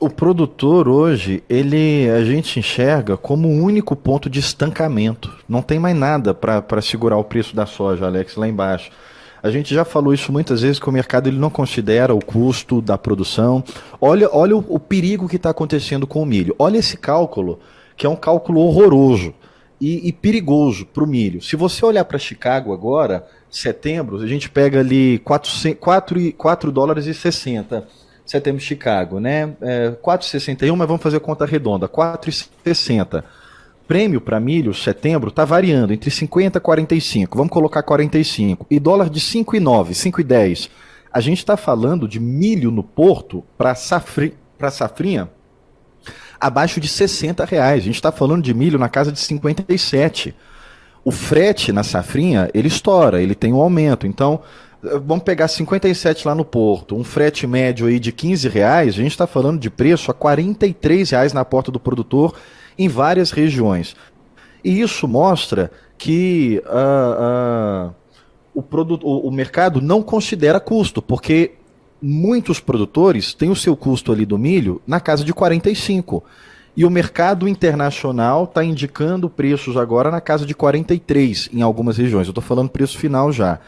O 0.01 0.09
produtor 0.09 0.87
hoje, 0.87 1.43
ele 1.49 2.09
a 2.09 2.23
gente 2.23 2.57
enxerga 2.57 3.17
como 3.17 3.49
o 3.49 3.61
único 3.61 3.97
ponto 3.97 4.29
de 4.29 4.39
estancamento. 4.39 5.29
Não 5.47 5.61
tem 5.61 5.77
mais 5.77 5.93
nada 5.93 6.33
para 6.33 6.81
segurar 6.81 7.17
o 7.17 7.23
preço 7.25 7.53
da 7.53 7.65
soja, 7.65 8.05
Alex, 8.05 8.37
lá 8.37 8.47
embaixo. 8.47 8.91
A 9.43 9.49
gente 9.49 9.75
já 9.75 9.83
falou 9.83 10.13
isso 10.13 10.31
muitas 10.31 10.61
vezes 10.61 10.79
que 10.79 10.87
o 10.87 10.91
mercado 10.91 11.27
ele 11.27 11.37
não 11.37 11.49
considera 11.49 12.15
o 12.15 12.23
custo 12.23 12.81
da 12.81 12.97
produção. 12.97 13.61
Olha, 13.99 14.29
olha 14.31 14.55
o, 14.55 14.65
o 14.69 14.79
perigo 14.79 15.27
que 15.27 15.35
está 15.35 15.49
acontecendo 15.49 16.07
com 16.07 16.23
o 16.23 16.25
milho. 16.25 16.55
Olha 16.57 16.77
esse 16.77 16.95
cálculo, 16.95 17.59
que 17.97 18.05
é 18.05 18.09
um 18.09 18.15
cálculo 18.15 18.61
horroroso 18.61 19.33
e, 19.81 20.07
e 20.07 20.13
perigoso 20.13 20.85
para 20.85 21.03
o 21.03 21.07
milho. 21.07 21.41
Se 21.41 21.57
você 21.57 21.85
olhar 21.85 22.05
para 22.05 22.17
Chicago 22.17 22.71
agora, 22.71 23.27
setembro, 23.51 24.21
a 24.21 24.27
gente 24.27 24.49
pega 24.49 24.79
ali 24.79 25.19
4, 25.25 25.75
4, 25.75 26.33
4 26.37 26.71
dólares 26.71 27.05
e 27.05 27.13
60 27.13 27.85
setembro 28.29 28.61
Chicago, 28.61 29.19
né? 29.19 29.53
É, 29.61 29.91
4,61, 29.91 30.75
mas 30.75 30.87
vamos 30.87 31.01
fazer 31.01 31.19
conta 31.19 31.45
redonda, 31.45 31.87
4,60 31.87 33.23
prêmio 33.87 34.21
para 34.21 34.39
milho, 34.39 34.71
setembro, 34.71 35.29
está 35.29 35.43
variando 35.43 35.91
entre 35.91 36.11
50 36.11 36.59
e 36.59 36.61
45. 36.61 37.35
Vamos 37.35 37.51
colocar 37.51 37.81
45. 37.81 38.67
E 38.69 38.79
dólar 38.79 39.09
de 39.09 39.19
5,9, 39.19 39.89
5,10. 39.93 40.69
A 41.11 41.19
gente 41.19 41.39
está 41.39 41.57
falando 41.57 42.07
de 42.07 42.19
milho 42.19 42.69
no 42.69 42.83
porto 42.83 43.43
para 43.57 43.73
safri, 43.73 44.35
safrinha 44.69 45.27
abaixo 46.39 46.79
de 46.79 46.87
60 46.87 47.43
reais. 47.45 47.81
A 47.81 47.85
gente 47.85 47.95
está 47.95 48.11
falando 48.11 48.43
de 48.43 48.53
milho 48.53 48.77
na 48.77 48.87
casa 48.87 49.11
de 49.11 49.19
57. 49.19 50.35
O 51.03 51.11
frete 51.11 51.71
na 51.71 51.81
safrinha, 51.81 52.47
ele 52.53 52.67
estoura, 52.67 53.19
ele 53.19 53.33
tem 53.33 53.51
um 53.51 53.59
aumento. 53.59 54.05
Então, 54.05 54.41
vamos 54.81 55.23
pegar 55.23 55.47
57 55.47 56.27
lá 56.27 56.33
no 56.33 56.45
porto, 56.45 56.95
um 56.95 57.03
frete 57.03 57.45
médio 57.45 57.87
aí 57.87 57.99
de 57.99 58.11
15 58.11 58.47
reais, 58.47 58.93
a 58.95 58.97
gente 58.97 59.11
está 59.11 59.27
falando 59.27 59.59
de 59.59 59.69
preço 59.69 60.09
a 60.09 60.13
43 60.13 61.09
reais 61.09 61.33
na 61.33 61.43
porta 61.43 61.71
do 61.71 61.79
produtor 61.79 62.33
em 62.77 62.87
várias 62.87 63.31
regiões. 63.31 63.95
E 64.63 64.81
isso 64.81 65.07
mostra 65.07 65.71
que 65.97 66.61
uh, 66.65 67.89
uh, 67.89 67.95
o, 68.53 68.61
produto, 68.61 69.05
o, 69.05 69.27
o 69.27 69.31
mercado 69.31 69.81
não 69.81 70.01
considera 70.01 70.59
custo, 70.59 71.01
porque 71.01 71.53
muitos 72.01 72.59
produtores 72.59 73.33
têm 73.33 73.49
o 73.49 73.55
seu 73.55 73.75
custo 73.75 74.11
ali 74.11 74.25
do 74.25 74.37
milho 74.37 74.81
na 74.87 74.99
casa 74.99 75.23
de 75.23 75.33
45. 75.33 76.23
E 76.75 76.85
o 76.85 76.89
mercado 76.89 77.47
internacional 77.47 78.45
está 78.45 78.63
indicando 78.63 79.29
preços 79.29 79.75
agora 79.75 80.09
na 80.09 80.21
casa 80.21 80.45
de 80.45 80.53
43 80.53 81.49
em 81.51 81.61
algumas 81.61 81.97
regiões. 81.97 82.27
Eu 82.27 82.31
estou 82.31 82.43
falando 82.43 82.69
preço 82.69 82.97
final 82.97 83.31
já. 83.33 83.59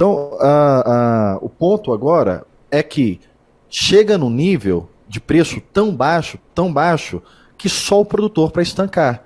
Então, 0.00 0.30
uh, 0.32 1.36
o 1.42 1.50
ponto 1.50 1.92
agora 1.92 2.46
é 2.70 2.82
que 2.82 3.20
chega 3.68 4.16
no 4.16 4.30
nível 4.30 4.88
de 5.06 5.20
preço 5.20 5.60
tão 5.74 5.94
baixo, 5.94 6.38
tão 6.54 6.72
baixo, 6.72 7.20
que 7.58 7.68
só 7.68 8.00
o 8.00 8.04
produtor 8.06 8.50
para 8.50 8.62
estancar. 8.62 9.22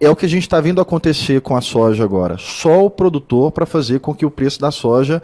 É 0.00 0.08
o 0.08 0.14
que 0.14 0.24
a 0.24 0.28
gente 0.28 0.42
está 0.42 0.60
vendo 0.60 0.80
acontecer 0.80 1.40
com 1.40 1.56
a 1.56 1.60
soja 1.60 2.04
agora. 2.04 2.38
Só 2.38 2.84
o 2.84 2.88
produtor 2.88 3.50
para 3.50 3.66
fazer 3.66 3.98
com 3.98 4.14
que 4.14 4.24
o 4.24 4.30
preço 4.30 4.60
da 4.60 4.70
soja 4.70 5.20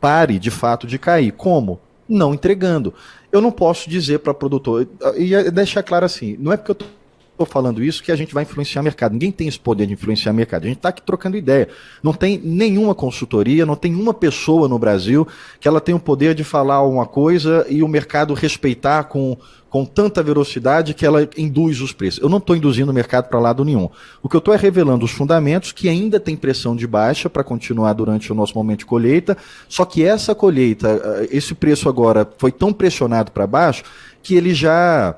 pare 0.00 0.38
de 0.38 0.52
fato 0.52 0.86
de 0.86 0.96
cair. 0.96 1.32
Como? 1.32 1.80
Não 2.08 2.32
entregando. 2.32 2.94
Eu 3.32 3.40
não 3.40 3.50
posso 3.50 3.90
dizer 3.90 4.20
para 4.20 4.30
o 4.30 4.34
produtor, 4.34 4.86
e 5.16 5.50
deixar 5.50 5.82
claro 5.82 6.06
assim, 6.06 6.36
não 6.38 6.52
é 6.52 6.56
porque 6.56 6.70
eu 6.70 6.74
estou 6.74 6.88
estou 7.36 7.46
falando 7.46 7.84
isso 7.84 8.02
que 8.02 8.10
a 8.10 8.16
gente 8.16 8.34
vai 8.34 8.42
influenciar 8.42 8.80
o 8.80 8.84
mercado. 8.84 9.12
Ninguém 9.12 9.30
tem 9.30 9.46
esse 9.46 9.58
poder 9.58 9.86
de 9.86 9.92
influenciar 9.92 10.32
o 10.32 10.34
mercado. 10.34 10.64
A 10.64 10.68
gente 10.68 10.78
está 10.78 10.88
aqui 10.88 11.02
trocando 11.02 11.36
ideia. 11.36 11.68
Não 12.02 12.12
tem 12.12 12.40
nenhuma 12.42 12.94
consultoria, 12.94 13.66
não 13.66 13.76
tem 13.76 13.94
uma 13.94 14.14
pessoa 14.14 14.66
no 14.66 14.78
Brasil 14.78 15.26
que 15.60 15.68
ela 15.68 15.80
tenha 15.80 15.96
o 15.96 16.00
poder 16.00 16.34
de 16.34 16.42
falar 16.42 16.82
uma 16.82 17.06
coisa 17.06 17.66
e 17.68 17.82
o 17.82 17.88
mercado 17.88 18.32
respeitar 18.32 19.04
com, 19.04 19.36
com 19.68 19.84
tanta 19.84 20.22
velocidade 20.22 20.94
que 20.94 21.04
ela 21.04 21.28
induz 21.36 21.80
os 21.80 21.92
preços. 21.92 22.22
Eu 22.22 22.28
não 22.28 22.38
estou 22.38 22.56
induzindo 22.56 22.90
o 22.90 22.94
mercado 22.94 23.28
para 23.28 23.38
lado 23.38 23.64
nenhum. 23.64 23.90
O 24.22 24.28
que 24.28 24.36
eu 24.36 24.38
estou 24.38 24.54
é 24.54 24.56
revelando 24.56 25.04
os 25.04 25.10
fundamentos 25.10 25.72
que 25.72 25.88
ainda 25.88 26.18
tem 26.18 26.36
pressão 26.36 26.74
de 26.74 26.86
baixa 26.86 27.28
para 27.28 27.44
continuar 27.44 27.92
durante 27.92 28.32
o 28.32 28.34
nosso 28.34 28.54
momento 28.54 28.80
de 28.80 28.86
colheita, 28.86 29.36
só 29.68 29.84
que 29.84 30.02
essa 30.02 30.34
colheita, 30.34 30.88
eh, 30.88 31.28
esse 31.30 31.54
preço 31.54 31.88
agora 31.88 32.26
foi 32.38 32.50
tão 32.50 32.72
pressionado 32.72 33.30
para 33.30 33.46
baixo 33.46 33.84
que 34.22 34.34
ele 34.34 34.54
já 34.54 35.16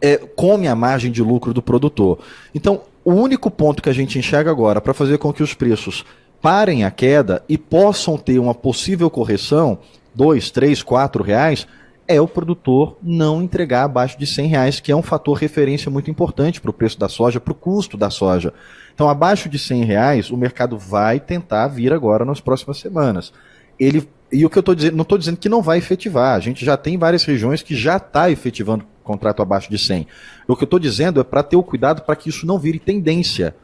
é, 0.00 0.16
come 0.16 0.66
a 0.66 0.74
margem 0.74 1.10
de 1.10 1.22
lucro 1.22 1.52
do 1.52 1.62
produtor. 1.62 2.18
Então, 2.54 2.82
o 3.04 3.12
único 3.12 3.50
ponto 3.50 3.82
que 3.82 3.88
a 3.88 3.92
gente 3.92 4.18
enxerga 4.18 4.50
agora 4.50 4.80
para 4.80 4.94
fazer 4.94 5.18
com 5.18 5.32
que 5.32 5.42
os 5.42 5.54
preços 5.54 6.04
parem 6.40 6.84
a 6.84 6.90
queda 6.90 7.42
e 7.48 7.58
possam 7.58 8.16
ter 8.16 8.38
uma 8.38 8.54
possível 8.54 9.10
correção, 9.10 9.78
dois, 10.14 10.50
três, 10.50 10.82
quatro 10.82 11.22
reais, 11.22 11.66
é 12.10 12.20
o 12.20 12.26
produtor 12.26 12.96
não 13.00 13.40
entregar 13.40 13.84
abaixo 13.84 14.18
de 14.18 14.26
100 14.26 14.46
reais, 14.48 14.80
que 14.80 14.90
é 14.90 14.96
um 14.96 15.02
fator 15.02 15.36
referência 15.36 15.88
muito 15.90 16.10
importante 16.10 16.60
para 16.60 16.70
o 16.70 16.74
preço 16.74 16.98
da 16.98 17.08
soja, 17.08 17.38
para 17.38 17.52
o 17.52 17.54
custo 17.54 17.96
da 17.96 18.10
soja. 18.10 18.52
Então, 18.92 19.08
abaixo 19.08 19.48
de 19.48 19.58
100 19.58 19.84
reais, 19.84 20.30
o 20.30 20.36
mercado 20.36 20.76
vai 20.76 21.20
tentar 21.20 21.68
vir 21.68 21.92
agora 21.92 22.24
nas 22.24 22.40
próximas 22.40 22.78
semanas. 22.78 23.32
Ele, 23.78 24.08
e 24.32 24.44
o 24.44 24.50
que 24.50 24.58
eu 24.58 24.60
estou 24.60 24.74
dizendo, 24.74 24.96
não 24.96 25.02
estou 25.02 25.16
dizendo 25.16 25.36
que 25.36 25.48
não 25.48 25.62
vai 25.62 25.78
efetivar. 25.78 26.34
A 26.34 26.40
gente 26.40 26.64
já 26.64 26.76
tem 26.76 26.98
várias 26.98 27.22
regiões 27.22 27.62
que 27.62 27.76
já 27.76 27.96
está 27.96 28.28
efetivando 28.28 28.84
contrato 29.02 29.42
abaixo 29.42 29.70
de 29.70 29.78
100. 29.78 30.06
O 30.46 30.56
que 30.56 30.62
eu 30.62 30.66
estou 30.66 30.78
dizendo 30.78 31.20
é 31.20 31.24
para 31.24 31.42
ter 31.42 31.56
o 31.56 31.62
cuidado 31.62 32.02
para 32.02 32.16
que 32.16 32.28
isso 32.28 32.46
não 32.46 32.58
vire 32.58 32.78
tendência. 32.78 33.54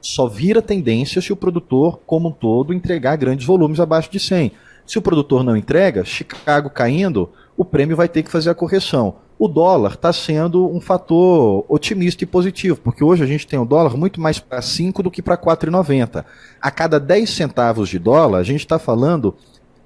Só 0.00 0.28
vira 0.28 0.60
tendência 0.60 1.22
se 1.22 1.32
o 1.32 1.36
produtor, 1.36 2.00
como 2.06 2.28
um 2.28 2.32
todo, 2.32 2.74
entregar 2.74 3.16
grandes 3.16 3.46
volumes 3.46 3.80
abaixo 3.80 4.10
de 4.10 4.20
100. 4.20 4.52
Se 4.86 4.98
o 4.98 5.02
produtor 5.02 5.42
não 5.42 5.56
entrega, 5.56 6.04
Chicago 6.04 6.68
caindo, 6.68 7.30
o 7.56 7.64
prêmio 7.64 7.96
vai 7.96 8.08
ter 8.08 8.22
que 8.22 8.30
fazer 8.30 8.50
a 8.50 8.54
correção. 8.54 9.16
O 9.38 9.48
dólar 9.48 9.94
está 9.94 10.12
sendo 10.12 10.68
um 10.68 10.80
fator 10.80 11.64
otimista 11.68 12.22
e 12.22 12.26
positivo, 12.26 12.76
porque 12.76 13.02
hoje 13.02 13.24
a 13.24 13.26
gente 13.26 13.46
tem 13.46 13.58
o 13.58 13.64
dólar 13.64 13.96
muito 13.96 14.20
mais 14.20 14.38
para 14.38 14.62
5 14.62 15.02
do 15.02 15.10
que 15.10 15.22
para 15.22 15.36
4,90. 15.36 16.24
A 16.60 16.70
cada 16.70 17.00
10 17.00 17.28
centavos 17.30 17.88
de 17.88 17.98
dólar, 17.98 18.38
a 18.38 18.42
gente 18.44 18.60
está 18.60 18.78
falando 18.78 19.34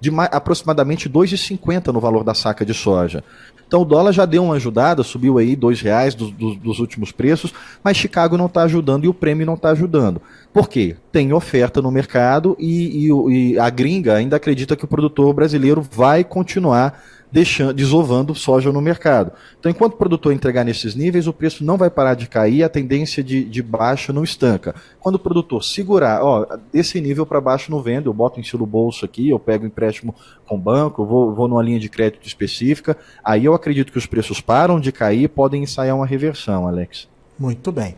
de 0.00 0.10
aproximadamente 0.30 1.08
2,50 1.08 1.92
no 1.92 2.00
valor 2.00 2.24
da 2.24 2.34
saca 2.34 2.64
de 2.64 2.74
soja. 2.74 3.24
Então 3.68 3.82
o 3.82 3.84
dólar 3.84 4.12
já 4.12 4.24
deu 4.24 4.42
uma 4.42 4.54
ajudada, 4.54 5.02
subiu 5.02 5.36
aí 5.36 5.54
dois 5.54 5.82
reais 5.82 6.14
do, 6.14 6.30
do, 6.30 6.54
dos 6.54 6.80
últimos 6.80 7.12
preços, 7.12 7.52
mas 7.84 7.98
Chicago 7.98 8.38
não 8.38 8.46
está 8.46 8.62
ajudando 8.62 9.04
e 9.04 9.08
o 9.08 9.14
prêmio 9.14 9.44
não 9.44 9.54
está 9.54 9.68
ajudando. 9.68 10.22
Por 10.54 10.70
quê? 10.70 10.96
Tem 11.12 11.34
oferta 11.34 11.82
no 11.82 11.90
mercado 11.90 12.56
e, 12.58 13.06
e, 13.06 13.52
e 13.52 13.58
a 13.58 13.68
gringa 13.68 14.14
ainda 14.14 14.36
acredita 14.36 14.74
que 14.74 14.86
o 14.86 14.88
produtor 14.88 15.34
brasileiro 15.34 15.82
vai 15.82 16.24
continuar 16.24 16.98
deixando, 17.30 17.72
desovando 17.72 18.34
soja 18.34 18.72
no 18.72 18.80
mercado. 18.80 19.32
Então, 19.58 19.70
enquanto 19.70 19.94
o 19.94 19.96
produtor 19.96 20.32
entregar 20.32 20.64
nesses 20.64 20.94
níveis, 20.94 21.26
o 21.26 21.32
preço 21.32 21.64
não 21.64 21.76
vai 21.76 21.90
parar 21.90 22.14
de 22.14 22.28
cair, 22.28 22.62
a 22.62 22.68
tendência 22.68 23.22
de, 23.22 23.44
de 23.44 23.62
baixa 23.62 24.12
não 24.12 24.24
estanca. 24.24 24.74
Quando 24.98 25.16
o 25.16 25.18
produtor 25.18 25.62
segurar, 25.62 26.22
ó, 26.22 26.46
desse 26.72 27.00
nível 27.00 27.26
para 27.26 27.40
baixo 27.40 27.70
não 27.70 27.82
vendo, 27.82 28.08
eu 28.08 28.14
boto 28.14 28.38
em 28.38 28.42
estilo 28.42 28.66
bolso 28.66 29.04
aqui, 29.04 29.28
eu 29.28 29.38
pego 29.38 29.66
empréstimo 29.66 30.14
com 30.46 30.58
banco, 30.58 31.04
vou, 31.04 31.34
vou 31.34 31.48
numa 31.48 31.62
linha 31.62 31.78
de 31.78 31.88
crédito 31.88 32.26
específica, 32.26 32.96
aí 33.22 33.44
eu 33.44 33.54
acredito 33.54 33.92
que 33.92 33.98
os 33.98 34.06
preços 34.06 34.40
param 34.40 34.80
de 34.80 34.90
cair 34.90 35.24
e 35.24 35.28
podem 35.28 35.62
ensaiar 35.62 35.96
uma 35.96 36.06
reversão, 36.06 36.66
Alex. 36.66 37.06
Muito 37.38 37.70
bem. 37.70 37.94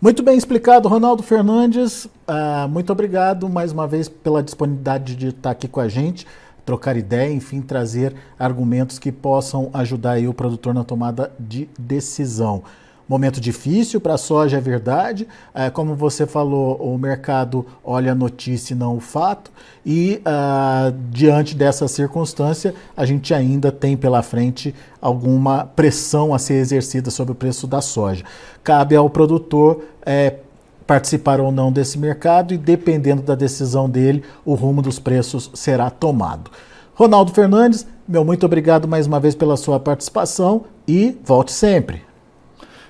Muito 0.00 0.22
bem 0.22 0.38
explicado, 0.38 0.88
Ronaldo 0.88 1.24
Fernandes. 1.24 2.04
Uh, 2.04 2.68
muito 2.70 2.92
obrigado 2.92 3.48
mais 3.48 3.72
uma 3.72 3.84
vez 3.84 4.08
pela 4.08 4.40
disponibilidade 4.44 5.16
de 5.16 5.28
estar 5.30 5.50
aqui 5.50 5.66
com 5.66 5.80
a 5.80 5.88
gente 5.88 6.24
trocar 6.68 6.98
ideia, 6.98 7.32
enfim, 7.32 7.62
trazer 7.62 8.14
argumentos 8.38 8.98
que 8.98 9.10
possam 9.10 9.70
ajudar 9.72 10.18
o 10.18 10.34
produtor 10.34 10.74
na 10.74 10.84
tomada 10.84 11.32
de 11.40 11.66
decisão. 11.78 12.62
momento 13.08 13.40
difícil 13.40 14.02
para 14.02 14.12
a 14.12 14.18
soja, 14.18 14.58
é 14.58 14.60
verdade. 14.60 15.26
É, 15.54 15.70
como 15.70 15.94
você 15.94 16.26
falou, 16.26 16.76
o 16.76 16.98
mercado 16.98 17.64
olha 17.82 18.12
a 18.12 18.14
notícia 18.14 18.74
e 18.74 18.76
não 18.76 18.98
o 18.98 19.00
fato. 19.00 19.50
E 19.86 20.20
uh, 20.26 20.94
diante 21.10 21.56
dessa 21.56 21.88
circunstância, 21.88 22.74
a 22.94 23.06
gente 23.06 23.32
ainda 23.32 23.72
tem 23.72 23.96
pela 23.96 24.22
frente 24.22 24.74
alguma 25.00 25.64
pressão 25.64 26.34
a 26.34 26.38
ser 26.38 26.56
exercida 26.60 27.10
sobre 27.10 27.32
o 27.32 27.34
preço 27.34 27.66
da 27.66 27.80
soja. 27.80 28.26
Cabe 28.62 28.94
ao 28.94 29.08
produtor 29.08 29.84
é, 30.04 30.34
participar 30.88 31.38
ou 31.38 31.52
não 31.52 31.70
desse 31.70 31.98
mercado 31.98 32.54
e, 32.54 32.56
dependendo 32.56 33.20
da 33.20 33.34
decisão 33.34 33.90
dele, 33.90 34.24
o 34.42 34.54
rumo 34.54 34.80
dos 34.80 34.98
preços 34.98 35.50
será 35.52 35.90
tomado. 35.90 36.50
Ronaldo 36.94 37.30
Fernandes, 37.30 37.86
meu 38.08 38.24
muito 38.24 38.46
obrigado 38.46 38.88
mais 38.88 39.06
uma 39.06 39.20
vez 39.20 39.34
pela 39.34 39.58
sua 39.58 39.78
participação 39.78 40.64
e 40.88 41.14
volte 41.22 41.52
sempre. 41.52 42.02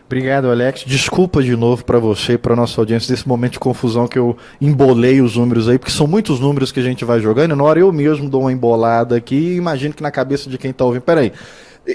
Obrigado, 0.06 0.48
Alex. 0.48 0.84
Desculpa 0.87 1.42
de 1.42 1.56
novo 1.56 1.84
para 1.84 1.98
você 1.98 2.34
e 2.34 2.38
para 2.38 2.54
nossa 2.54 2.80
audiência 2.80 3.12
desse 3.12 3.26
momento 3.26 3.54
de 3.54 3.58
confusão 3.58 4.06
que 4.06 4.18
eu 4.18 4.37
embolei 4.61 5.20
os 5.20 5.37
números 5.37 5.68
aí, 5.68 5.76
porque 5.76 5.92
são 5.92 6.06
muitos 6.06 6.38
números 6.38 6.70
que 6.70 6.78
a 6.78 6.84
gente 6.84 7.04
vai 7.04 7.20
jogando. 7.20 7.52
E 7.52 7.56
na 7.56 7.64
hora 7.64 7.80
eu 7.80 7.92
mesmo 7.92 8.30
dou 8.30 8.42
uma 8.42 8.52
embolada 8.52 9.16
aqui 9.16 9.34
e 9.34 9.56
imagino 9.56 9.92
que 9.92 10.02
na 10.04 10.11
cabeça 10.12 10.48
de 10.48 10.56
quem 10.56 10.70
está 10.70 10.84
ouvindo. 10.84 11.02
Peraí, 11.02 11.32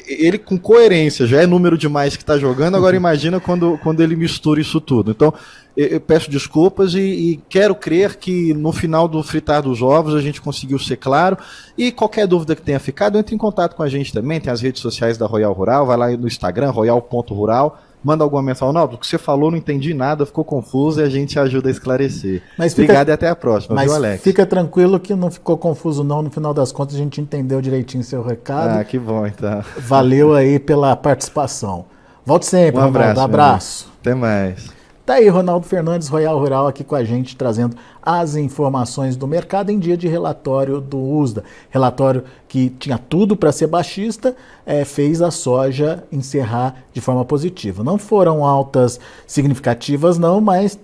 ele 0.07 0.37
com 0.37 0.57
coerência 0.57 1.27
já 1.27 1.41
é 1.41 1.45
número 1.45 1.77
demais 1.77 2.15
que 2.15 2.23
está 2.23 2.37
jogando, 2.37 2.75
agora 2.75 2.95
imagina 2.97 3.39
quando, 3.39 3.79
quando 3.81 4.01
ele 4.01 4.15
mistura 4.15 4.59
isso 4.59 4.81
tudo. 4.81 5.11
Então, 5.11 5.33
eu 5.75 5.99
peço 5.99 6.29
desculpas 6.29 6.93
e, 6.93 6.99
e, 6.99 7.39
quero 7.49 7.73
crer 7.73 8.15
que 8.15 8.53
no 8.53 8.71
final 8.71 9.07
do 9.07 9.23
fritar 9.23 9.61
dos 9.61 9.81
ovos 9.81 10.13
a 10.13 10.21
gente 10.21 10.39
conseguiu 10.41 10.77
ser 10.77 10.97
claro. 10.97 11.37
E 11.77 11.91
qualquer 11.91 12.27
dúvida 12.27 12.55
que 12.55 12.61
tenha 12.61 12.79
ficado, 12.79 13.17
entre 13.17 13.33
em 13.33 13.37
contato 13.37 13.75
com 13.75 13.83
a 13.83 13.89
gente 13.89 14.13
também. 14.13 14.39
Tem 14.39 14.53
as 14.53 14.61
redes 14.61 14.81
sociais 14.81 15.17
da 15.17 15.25
Royal 15.25 15.53
Rural, 15.53 15.85
vai 15.85 15.97
lá 15.97 16.09
no 16.11 16.27
Instagram, 16.27 16.69
royal.rural 16.69 17.79
manda 18.03 18.23
alguma 18.23 18.43
mensagem. 18.43 18.73
Não, 18.73 18.83
o 18.83 18.97
que 18.97 19.07
você 19.07 19.17
falou, 19.17 19.49
não 19.49 19.57
entendi 19.57 19.93
nada, 19.93 20.25
ficou 20.25 20.43
confuso 20.43 20.99
e 20.99 21.03
a 21.03 21.09
gente 21.09 21.39
ajuda 21.39 21.69
a 21.69 21.71
esclarecer. 21.71 22.41
Mas 22.57 22.73
fica, 22.73 22.83
Obrigado 22.83 23.09
e 23.09 23.11
até 23.13 23.29
a 23.29 23.35
próxima, 23.35 23.75
mas 23.75 23.85
viu, 23.85 23.95
Alex? 23.95 24.21
Fica 24.21 24.45
tranquilo 24.45 24.99
que 24.99 25.15
não 25.15 25.31
ficou 25.31 25.57
confuso, 25.57 26.03
não. 26.03 26.21
No 26.21 26.29
final 26.29 26.53
das 26.53 26.71
contas, 26.71 26.95
a 26.95 26.97
gente 26.97 27.21
entendeu 27.21 27.61
direitinho 27.61 28.03
seu 28.03 28.21
recado. 28.21 28.79
Ah, 28.79 28.83
que 28.83 28.99
bom, 28.99 29.25
então. 29.25 29.63
Valeu 29.77 30.33
aí 30.35 30.59
pela 30.59 30.95
participação. 30.95 31.85
Volte 32.25 32.45
sempre, 32.45 32.79
um 32.81 32.85
abraço. 32.85 33.19
Um 33.19 33.23
abraço. 33.23 33.93
Até 34.01 34.13
mais. 34.13 34.82
Tá 35.05 35.15
aí 35.15 35.27
Ronaldo 35.27 35.67
Fernandes, 35.67 36.07
Royal 36.07 36.39
Rural, 36.39 36.65
aqui 36.65 36.81
com 36.81 36.95
a 36.95 37.03
gente, 37.03 37.35
trazendo 37.35 37.75
as 38.01 38.37
informações 38.37 39.17
do 39.17 39.27
mercado 39.27 39.69
em 39.69 39.77
dia 39.77 39.97
de 39.97 40.07
relatório 40.07 40.79
do 40.79 40.97
USDA. 40.97 41.43
Relatório 41.69 42.23
que 42.47 42.69
tinha 42.69 42.97
tudo 42.97 43.35
para 43.35 43.51
ser 43.51 43.67
baixista, 43.67 44.33
é, 44.65 44.85
fez 44.85 45.21
a 45.21 45.29
soja 45.29 46.05
encerrar 46.09 46.85
de 46.93 47.01
forma 47.01 47.25
positiva. 47.25 47.83
Não 47.83 47.97
foram 47.97 48.45
altas 48.45 48.97
significativas, 49.27 50.17
não, 50.17 50.39
mas 50.39 50.79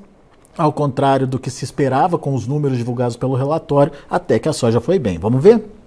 ao 0.57 0.73
contrário 0.73 1.25
do 1.25 1.39
que 1.39 1.49
se 1.49 1.63
esperava 1.63 2.17
com 2.17 2.35
os 2.35 2.45
números 2.45 2.77
divulgados 2.77 3.15
pelo 3.15 3.35
relatório, 3.35 3.93
até 4.09 4.37
que 4.37 4.49
a 4.49 4.53
soja 4.53 4.81
foi 4.81 4.99
bem. 4.99 5.17
Vamos 5.17 5.41
ver? 5.41 5.78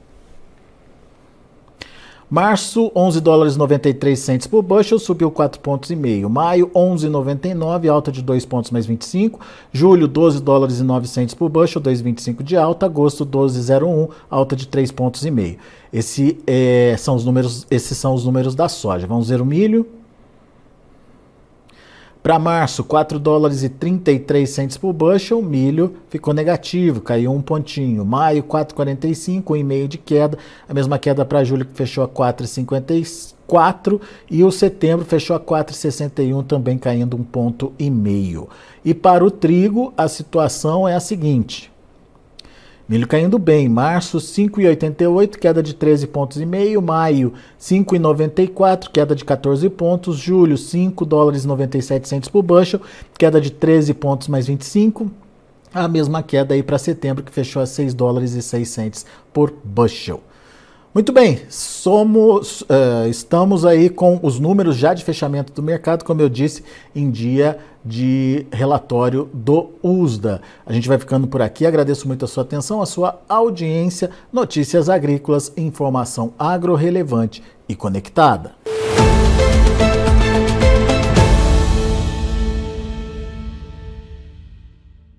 Março, 2.33 2.91
11 2.95 3.21
dólares 3.21 3.59
93 3.59 4.19
centes 4.19 4.47
por 4.47 4.63
bushel, 4.63 4.99
subiu 4.99 5.31
4 5.31 5.61
pontos. 5.61 5.91
Maio, 5.91 6.71
11,99, 6.75 7.93
alta 7.93 8.11
de 8.11 8.23
2 8.23 8.47
pontos 8.47 8.71
mais 8.71 8.87
25. 8.87 9.39
Julho, 9.71 10.09
12 10.09 10.41
dólares 10.41 10.81
e 10.81 10.83
9 10.83 11.07
centes 11.07 11.35
por 11.35 11.51
bushel, 11.51 11.83
2,25 11.83 12.43
de 12.43 12.57
alta. 12.57 12.87
Agosto, 12.87 13.27
12,01, 13.27 14.09
alta 14.31 14.57
de 14.57 14.67
3 14.67 14.91
pontos. 14.93 15.23
Esse, 15.93 16.39
é, 16.47 16.97
são 16.99 17.17
os 17.17 17.27
números, 17.27 17.67
esses 17.71 17.99
são 17.99 18.15
os 18.15 18.25
números 18.25 18.55
da 18.55 18.67
soja. 18.67 19.07
Vamos 19.07 19.29
ver 19.29 19.43
o 19.43 19.45
milho. 19.45 19.87
Para 22.23 22.39
março, 22.39 22.85
4 22.85 23.19
dólares 23.19 23.65
e 23.65 23.69
33 23.69 24.49
centes 24.49 24.77
por 24.77 24.93
bushel, 24.93 25.43
milho 25.43 25.97
ficou 26.09 26.33
negativo, 26.33 27.01
caiu 27.01 27.33
um 27.33 27.43
pontinho. 27.43 28.05
Maio, 28.05 28.45
4,45, 28.45 29.43
1,5 29.43 29.89
de 29.89 29.99
queda. 29.99 30.39
A 30.69 30.73
mesma 30.73 31.01
queda 31.01 31.25
para 31.25 31.43
julho, 31.43 31.65
que 31.65 31.75
fechou 31.75 32.05
a 32.05 32.09
4,54. 32.09 34.01
E 34.31 34.45
o 34.45 34.53
setembro 34.53 35.05
fechou 35.05 35.35
a 35.35 35.41
4,61, 35.41 36.47
também 36.47 36.79
caindo 36.79 37.17
um 37.17 37.25
ponto 37.25 37.73
e 37.77 37.91
meio. 37.91 38.49
E 38.85 38.95
para 38.95 39.25
o 39.25 39.31
trigo, 39.31 39.93
a 39.97 40.07
situação 40.07 40.87
é 40.87 40.95
a 40.95 41.01
seguinte. 41.01 41.72
Milho 42.93 43.09
caindo 43.09 43.39
bem. 43.39 43.71
Março, 43.71 44.19
5,88, 44.19 45.39
queda 45.39 45.63
de 45.63 45.73
13 45.73 46.07
pontos 46.09 46.39
e 46.39 46.45
meio. 46.45 46.83
Maio, 46.83 47.33
5,94, 47.59 48.91
queda 48.93 49.17
de 49.17 49.25
14 49.25 49.71
pontos. 49.71 50.19
Julho, 50.19 50.59
5 50.59 51.07
dólares 51.07 51.45
e 51.45 51.49
97 51.49 52.07
centos 52.07 52.29
por 52.29 52.43
bushel, 52.43 52.83
queda 53.19 53.41
de 53.41 53.51
13 53.51 53.95
pontos 53.95 54.29
mais 54.29 54.47
25. 54.47 55.11
A 55.73 55.89
mesma 55.89 56.23
queda 56.23 56.53
aí 56.53 56.63
para 56.63 56.77
setembro, 56.77 57.25
que 57.25 57.33
fechou 57.33 57.63
a 57.63 57.67
6 57.67 57.95
dólares 57.95 58.35
e 58.35 58.43
6 58.43 58.69
centos 58.69 59.07
por 59.33 59.55
bushel. 59.65 60.21
Muito 60.95 61.11
bem, 61.15 61.41
somos, 61.49 62.61
uh, 62.61 63.09
estamos 63.09 63.65
aí 63.65 63.89
com 63.89 64.21
os 64.23 64.39
números 64.39 64.77
já 64.77 64.93
de 64.93 65.03
fechamento 65.03 65.51
do 65.51 65.63
mercado, 65.63 66.05
como 66.05 66.21
eu 66.21 66.29
disse, 66.29 66.63
em 66.95 67.11
dia 67.11 67.59
de 67.85 68.47
relatório 68.53 69.29
do 69.33 69.71
USDA. 69.83 70.41
A 70.65 70.73
gente 70.73 70.89
vai 70.89 70.99
ficando 70.99 71.27
por 71.27 71.43
aqui, 71.43 71.67
agradeço 71.67 72.07
muito 72.07 72.25
a 72.25 72.29
sua 72.29 72.43
atenção, 72.43 72.81
a 72.81 72.87
sua 72.87 73.21
audiência, 73.29 74.11
notícias 74.33 74.89
agrícolas, 74.89 75.53
informação 75.57 76.33
agro 76.39 76.75
relevante 76.75 77.43
e 77.69 77.75
conectada. 77.75 78.53